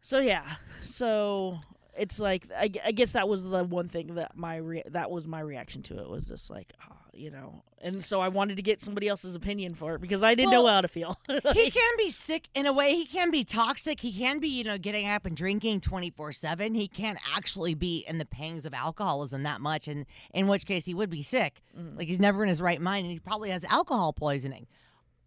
so 0.00 0.18
yeah, 0.18 0.56
so 0.80 1.60
it's 1.96 2.18
like 2.18 2.48
I, 2.56 2.70
I 2.84 2.90
guess 2.92 3.12
that 3.12 3.28
was 3.28 3.44
the 3.44 3.62
one 3.62 3.88
thing 3.88 4.14
that 4.16 4.36
my 4.36 4.60
that 4.90 5.10
was 5.10 5.28
my 5.28 5.38
reaction 5.40 5.82
to 5.84 5.98
it 6.00 6.08
was 6.08 6.24
just 6.26 6.50
like 6.50 6.72
ah, 6.82 6.96
you 7.16 7.30
know, 7.30 7.62
and 7.80 8.04
so 8.04 8.20
I 8.20 8.28
wanted 8.28 8.56
to 8.56 8.62
get 8.62 8.80
somebody 8.80 9.08
else's 9.08 9.34
opinion 9.34 9.74
for 9.74 9.94
it 9.94 10.00
because 10.00 10.22
I 10.22 10.34
didn't 10.34 10.52
know 10.52 10.66
how 10.66 10.80
to 10.80 10.88
feel. 10.88 11.18
he 11.28 11.70
can 11.70 11.92
be 11.98 12.10
sick 12.10 12.48
in 12.54 12.66
a 12.66 12.72
way. 12.72 12.94
He 12.94 13.06
can 13.06 13.30
be 13.30 13.44
toxic. 13.44 14.00
He 14.00 14.12
can 14.12 14.38
be, 14.38 14.48
you 14.48 14.64
know, 14.64 14.78
getting 14.78 15.06
up 15.06 15.26
and 15.26 15.36
drinking 15.36 15.80
24 15.80 16.32
7. 16.32 16.74
He 16.74 16.88
can't 16.88 17.18
actually 17.36 17.74
be 17.74 18.04
in 18.08 18.18
the 18.18 18.24
pangs 18.24 18.66
of 18.66 18.74
alcoholism 18.74 19.42
that 19.42 19.60
much, 19.60 19.88
and 19.88 20.06
in 20.32 20.48
which 20.48 20.66
case 20.66 20.84
he 20.84 20.94
would 20.94 21.10
be 21.10 21.22
sick. 21.22 21.62
Mm-hmm. 21.78 21.98
Like 21.98 22.08
he's 22.08 22.20
never 22.20 22.42
in 22.42 22.48
his 22.48 22.62
right 22.62 22.80
mind, 22.80 23.04
and 23.04 23.12
he 23.12 23.18
probably 23.18 23.50
has 23.50 23.64
alcohol 23.64 24.12
poisoning. 24.12 24.66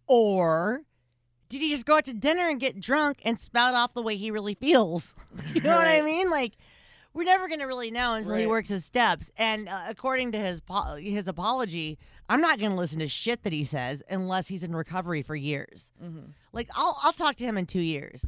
Or 0.06 0.82
did 1.48 1.60
he 1.60 1.70
just 1.70 1.86
go 1.86 1.96
out 1.96 2.04
to 2.06 2.14
dinner 2.14 2.48
and 2.48 2.60
get 2.60 2.80
drunk 2.80 3.20
and 3.24 3.38
spout 3.40 3.74
off 3.74 3.94
the 3.94 4.02
way 4.02 4.16
he 4.16 4.30
really 4.30 4.54
feels? 4.54 5.14
you 5.54 5.60
know 5.60 5.76
what 5.76 5.86
I 5.86 6.02
mean? 6.02 6.30
Like, 6.30 6.52
we're 7.14 7.24
never 7.24 7.48
going 7.48 7.60
to 7.60 7.66
really 7.66 7.90
know 7.90 8.14
until 8.14 8.34
he 8.36 8.46
works 8.46 8.68
his 8.68 8.84
steps. 8.84 9.30
And 9.36 9.68
uh, 9.68 9.82
according 9.88 10.32
to 10.32 10.38
his 10.38 10.60
po- 10.60 10.96
his 10.96 11.26
apology, 11.28 11.98
I'm 12.28 12.40
not 12.40 12.58
going 12.58 12.70
to 12.72 12.76
listen 12.76 12.98
to 13.00 13.08
shit 13.08 13.42
that 13.42 13.52
he 13.52 13.64
says 13.64 14.02
unless 14.10 14.48
he's 14.48 14.62
in 14.62 14.74
recovery 14.76 15.22
for 15.22 15.34
years. 15.34 15.90
Mm-hmm. 16.02 16.30
Like 16.52 16.68
I'll 16.74 16.96
I'll 17.02 17.12
talk 17.12 17.36
to 17.36 17.44
him 17.44 17.56
in 17.58 17.66
two 17.66 17.80
years, 17.80 18.26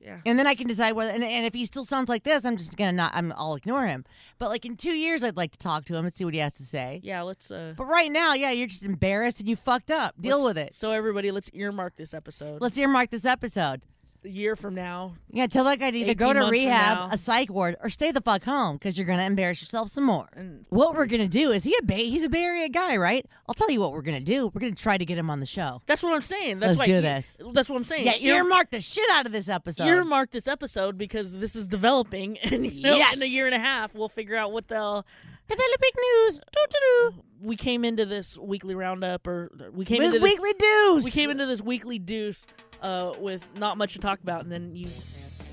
Yeah. 0.00 0.18
and 0.26 0.38
then 0.38 0.46
I 0.46 0.54
can 0.54 0.66
decide 0.68 0.92
whether. 0.92 1.10
And, 1.10 1.24
and 1.24 1.46
if 1.46 1.54
he 1.54 1.64
still 1.66 1.84
sounds 1.84 2.08
like 2.08 2.22
this, 2.24 2.44
I'm 2.44 2.56
just 2.56 2.76
gonna 2.76 2.92
not. 2.92 3.12
I'm 3.14 3.32
I'll 3.36 3.54
ignore 3.54 3.86
him. 3.86 4.04
But 4.38 4.48
like 4.50 4.64
in 4.64 4.76
two 4.76 4.92
years, 4.92 5.22
I'd 5.24 5.36
like 5.36 5.52
to 5.52 5.58
talk 5.58 5.84
to 5.86 5.96
him 5.96 6.04
and 6.04 6.14
see 6.14 6.24
what 6.24 6.34
he 6.34 6.40
has 6.40 6.54
to 6.56 6.62
say. 6.64 7.00
Yeah. 7.02 7.22
Let's. 7.22 7.50
Uh, 7.50 7.74
But 7.76 7.84
right 7.86 8.10
now, 8.12 8.34
yeah, 8.34 8.50
you're 8.50 8.66
just 8.68 8.84
embarrassed 8.84 9.40
and 9.40 9.48
you 9.48 9.56
fucked 9.56 9.90
up. 9.90 10.20
Deal 10.20 10.44
with 10.44 10.58
it. 10.58 10.74
So 10.74 10.92
everybody, 10.92 11.30
let's 11.30 11.50
earmark 11.54 11.96
this 11.96 12.14
episode. 12.14 12.60
Let's 12.60 12.78
earmark 12.78 13.10
this 13.10 13.24
episode. 13.24 13.82
A 14.24 14.28
year 14.28 14.56
from 14.56 14.74
now. 14.74 15.14
Yeah, 15.30 15.46
tell 15.46 15.64
that 15.64 15.78
guy 15.78 15.90
to 15.90 15.98
either 15.98 16.14
go 16.14 16.32
to 16.32 16.40
rehab, 16.50 17.12
a 17.12 17.18
psych 17.18 17.50
ward, 17.50 17.76
or 17.82 17.88
stay 17.88 18.10
the 18.12 18.20
fuck 18.20 18.44
home 18.44 18.76
because 18.76 18.96
you're 18.98 19.06
gonna 19.06 19.22
embarrass 19.24 19.60
yourself 19.62 19.88
some 19.90 20.04
more. 20.04 20.26
And 20.36 20.64
What 20.68 20.94
we're 20.94 21.06
gonna 21.06 21.28
do 21.28 21.52
is 21.52 21.64
he 21.64 21.74
a 21.80 21.82
Bay 21.84 22.08
he's 22.10 22.22
a 22.24 22.28
Bay 22.28 22.42
Area 22.42 22.68
guy, 22.68 22.96
right? 22.96 23.24
I'll 23.48 23.54
tell 23.54 23.70
you 23.70 23.80
what 23.80 23.92
we're 23.92 24.02
gonna 24.02 24.20
do. 24.20 24.48
We're 24.48 24.60
gonna 24.60 24.74
try 24.74 24.98
to 24.98 25.04
get 25.04 25.16
him 25.18 25.30
on 25.30 25.40
the 25.40 25.46
show. 25.46 25.82
that's 25.86 26.02
what 26.02 26.12
I'm 26.14 26.22
saying. 26.22 26.58
That's 26.60 26.78
Let's 26.78 26.88
do 26.88 26.94
ear- 26.96 27.00
this. 27.00 27.36
That's 27.52 27.68
what 27.68 27.76
I'm 27.76 27.84
saying. 27.84 28.04
Yeah, 28.06 28.16
earmark 28.16 28.70
the 28.70 28.80
shit 28.80 29.08
out 29.12 29.26
of 29.26 29.32
this 29.32 29.48
episode. 29.48 29.84
earmark 29.86 30.30
this 30.30 30.46
episode 30.48 30.98
because 30.98 31.36
this 31.36 31.56
is 31.56 31.68
developing, 31.68 32.38
and 32.42 32.70
you 32.70 32.82
know, 32.82 32.96
Yes. 32.96 33.16
in 33.16 33.22
a 33.22 33.26
year 33.26 33.46
and 33.46 33.54
a 33.54 33.58
half, 33.58 33.94
we'll 33.94 34.08
figure 34.08 34.36
out 34.36 34.52
what 34.52 34.68
the 34.68 34.74
hell. 34.74 35.06
Developing 35.50 35.90
news. 36.00 36.36
Doo-doo-doo. 36.38 37.24
We 37.42 37.56
came 37.56 37.84
into 37.84 38.04
this 38.06 38.36
weekly 38.38 38.74
roundup, 38.74 39.26
or 39.26 39.50
we 39.72 39.84
came 39.84 39.98
With 39.98 40.08
into 40.14 40.18
this, 40.20 40.30
weekly 40.30 40.52
deuce. 40.58 41.04
we 41.04 41.10
came 41.10 41.30
into 41.30 41.46
this 41.46 41.60
weekly 41.60 41.98
deuce 41.98 42.46
uh, 42.82 43.12
with 43.18 43.46
not 43.58 43.76
much 43.78 43.94
to 43.94 43.98
talk 43.98 44.20
about, 44.22 44.42
and 44.42 44.52
then 44.52 44.76
you, 44.76 44.88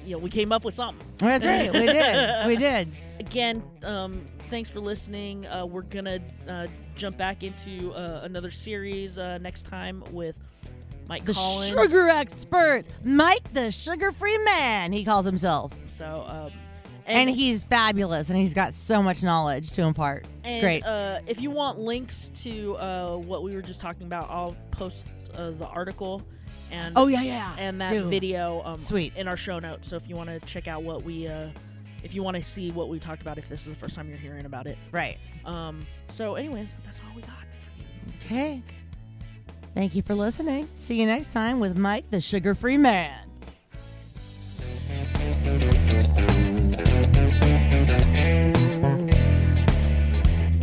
you 0.05 0.11
know, 0.13 0.17
we 0.19 0.29
came 0.29 0.51
up 0.51 0.63
with 0.65 0.73
something. 0.73 1.05
That's 1.17 1.45
right. 1.45 1.71
We 1.71 1.85
did. 1.85 2.47
We 2.47 2.55
did. 2.69 2.91
Again, 3.19 3.63
um, 3.83 4.25
thanks 4.49 4.69
for 4.69 4.79
listening. 4.81 5.47
Uh, 5.47 5.65
we're 5.65 5.81
gonna 5.83 6.19
uh, 6.47 6.67
jump 6.95 7.17
back 7.17 7.41
into 7.43 7.93
uh, 7.93 8.21
another 8.23 8.51
series 8.51 9.17
uh, 9.17 9.37
next 9.39 9.65
time 9.65 10.03
with 10.11 10.35
Mike 11.07 11.23
The 11.25 11.33
Collins. 11.33 11.69
sugar 11.69 12.09
expert, 12.09 12.83
Mike, 13.03 13.53
the 13.53 13.71
sugar-free 13.71 14.39
man. 14.39 14.91
He 14.91 15.05
calls 15.05 15.25
himself, 15.25 15.73
So, 15.87 16.25
um, 16.27 16.51
and, 17.07 17.29
he's 17.29 17.63
fabulous, 17.63 18.29
and 18.29 18.37
he's 18.37 18.53
got 18.53 18.73
so 18.73 19.01
much 19.01 19.23
knowledge 19.23 19.71
to 19.71 19.83
impart. 19.83 20.25
It's 20.43 20.55
And, 20.55 20.61
great. 20.61 20.83
Uh, 20.83 21.19
if 21.25 21.41
you 21.41 21.49
want 21.51 21.79
links 21.79 22.29
to 22.43 22.75
uh, 22.77 23.15
what 23.17 23.43
we 23.43 23.55
were 23.55 23.61
just 23.61 23.79
talking 23.81 24.05
about, 24.05 24.29
I'll 24.29 24.55
post 24.71 25.11
uh, 25.35 25.51
the 25.51 25.67
article 25.67 26.21
and 26.71 26.97
oh 26.97 27.07
yeah, 27.07 27.21
yeah. 27.21 27.55
and 27.57 27.79
that 27.79 27.89
Dude. 27.89 28.09
video 28.09 28.61
um, 28.65 28.77
Sweet. 28.77 29.13
in 29.15 29.27
our 29.27 29.37
show 29.37 29.57
notes. 29.59 29.87
So 29.87 29.95
if 29.95 30.09
you 30.09 30.15
want 30.15 30.29
to 30.29 30.39
check 30.41 30.67
out 30.67 30.83
what 30.83 31.03
we, 31.03 31.27
uh, 31.27 31.49
if 32.03 32.13
you 32.13 32.23
want 32.23 32.35
to 32.35 32.43
see 32.43 32.71
what 32.71 32.89
we 32.89 32.99
talked 32.99 33.21
about, 33.21 33.37
if 33.37 33.47
this 33.47 33.61
is 33.61 33.67
the 33.67 33.75
first 33.75 33.95
time 33.95 34.09
you're 34.09 34.17
hearing 34.17 34.45
about 34.45 34.67
it. 34.67 34.77
Right. 34.91 35.17
Um, 35.45 35.87
so, 36.09 36.35
anyways, 36.35 36.75
that's 36.83 36.99
all 36.99 37.15
we 37.15 37.21
got 37.21 37.31
for 37.31 37.79
you. 37.79 38.13
Okay. 38.25 38.63
Thank 39.73 39.95
you 39.95 40.01
for 40.01 40.15
listening. 40.15 40.67
See 40.75 40.99
you 40.99 41.05
next 41.05 41.31
time 41.33 41.59
with 41.59 41.77
Mike, 41.77 42.09
the 42.09 42.19
sugar-free 42.19 42.77
man. 42.77 43.19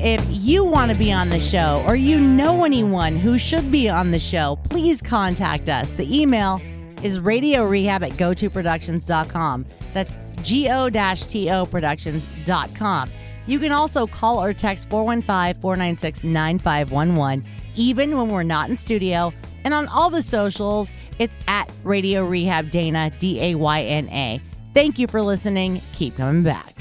If 0.06 0.22
you 0.28 0.66
want 0.66 0.92
to 0.92 0.98
be 0.98 1.10
on 1.10 1.30
the 1.30 1.40
show 1.40 1.82
or 1.86 1.96
you 1.96 2.20
know 2.20 2.64
anyone 2.64 3.16
who 3.16 3.38
should 3.38 3.72
be 3.72 3.88
on 3.88 4.10
the 4.10 4.18
show, 4.18 4.56
please 4.64 5.00
contact 5.00 5.70
us. 5.70 5.92
The 5.92 6.20
email 6.20 6.60
is 7.02 7.18
radio 7.18 7.64
rehab 7.64 8.04
at 8.04 8.10
gotoproductions.com. 8.10 9.64
That's 9.94 10.18
go-to 10.46 11.66
productions.com. 11.70 13.10
You 13.46 13.58
can 13.58 13.72
also 13.72 14.06
call 14.06 14.42
or 14.42 14.52
text 14.52 14.90
415-496-9511 14.90 17.46
even 17.74 18.18
when 18.18 18.28
we're 18.28 18.42
not 18.42 18.68
in 18.68 18.76
studio. 18.76 19.32
And 19.64 19.72
on 19.72 19.88
all 19.88 20.10
the 20.10 20.20
socials, 20.20 20.92
it's 21.18 21.34
at 21.48 21.72
Radio 21.82 22.26
Rehab 22.26 22.70
Dayna, 22.70 23.18
D 23.18 23.40
A 23.40 23.54
Y 23.54 23.82
N 23.82 24.10
A. 24.10 24.38
Thank 24.74 24.98
you 24.98 25.06
for 25.06 25.22
listening. 25.22 25.80
Keep 25.94 26.18
coming 26.18 26.42
back. 26.42 26.73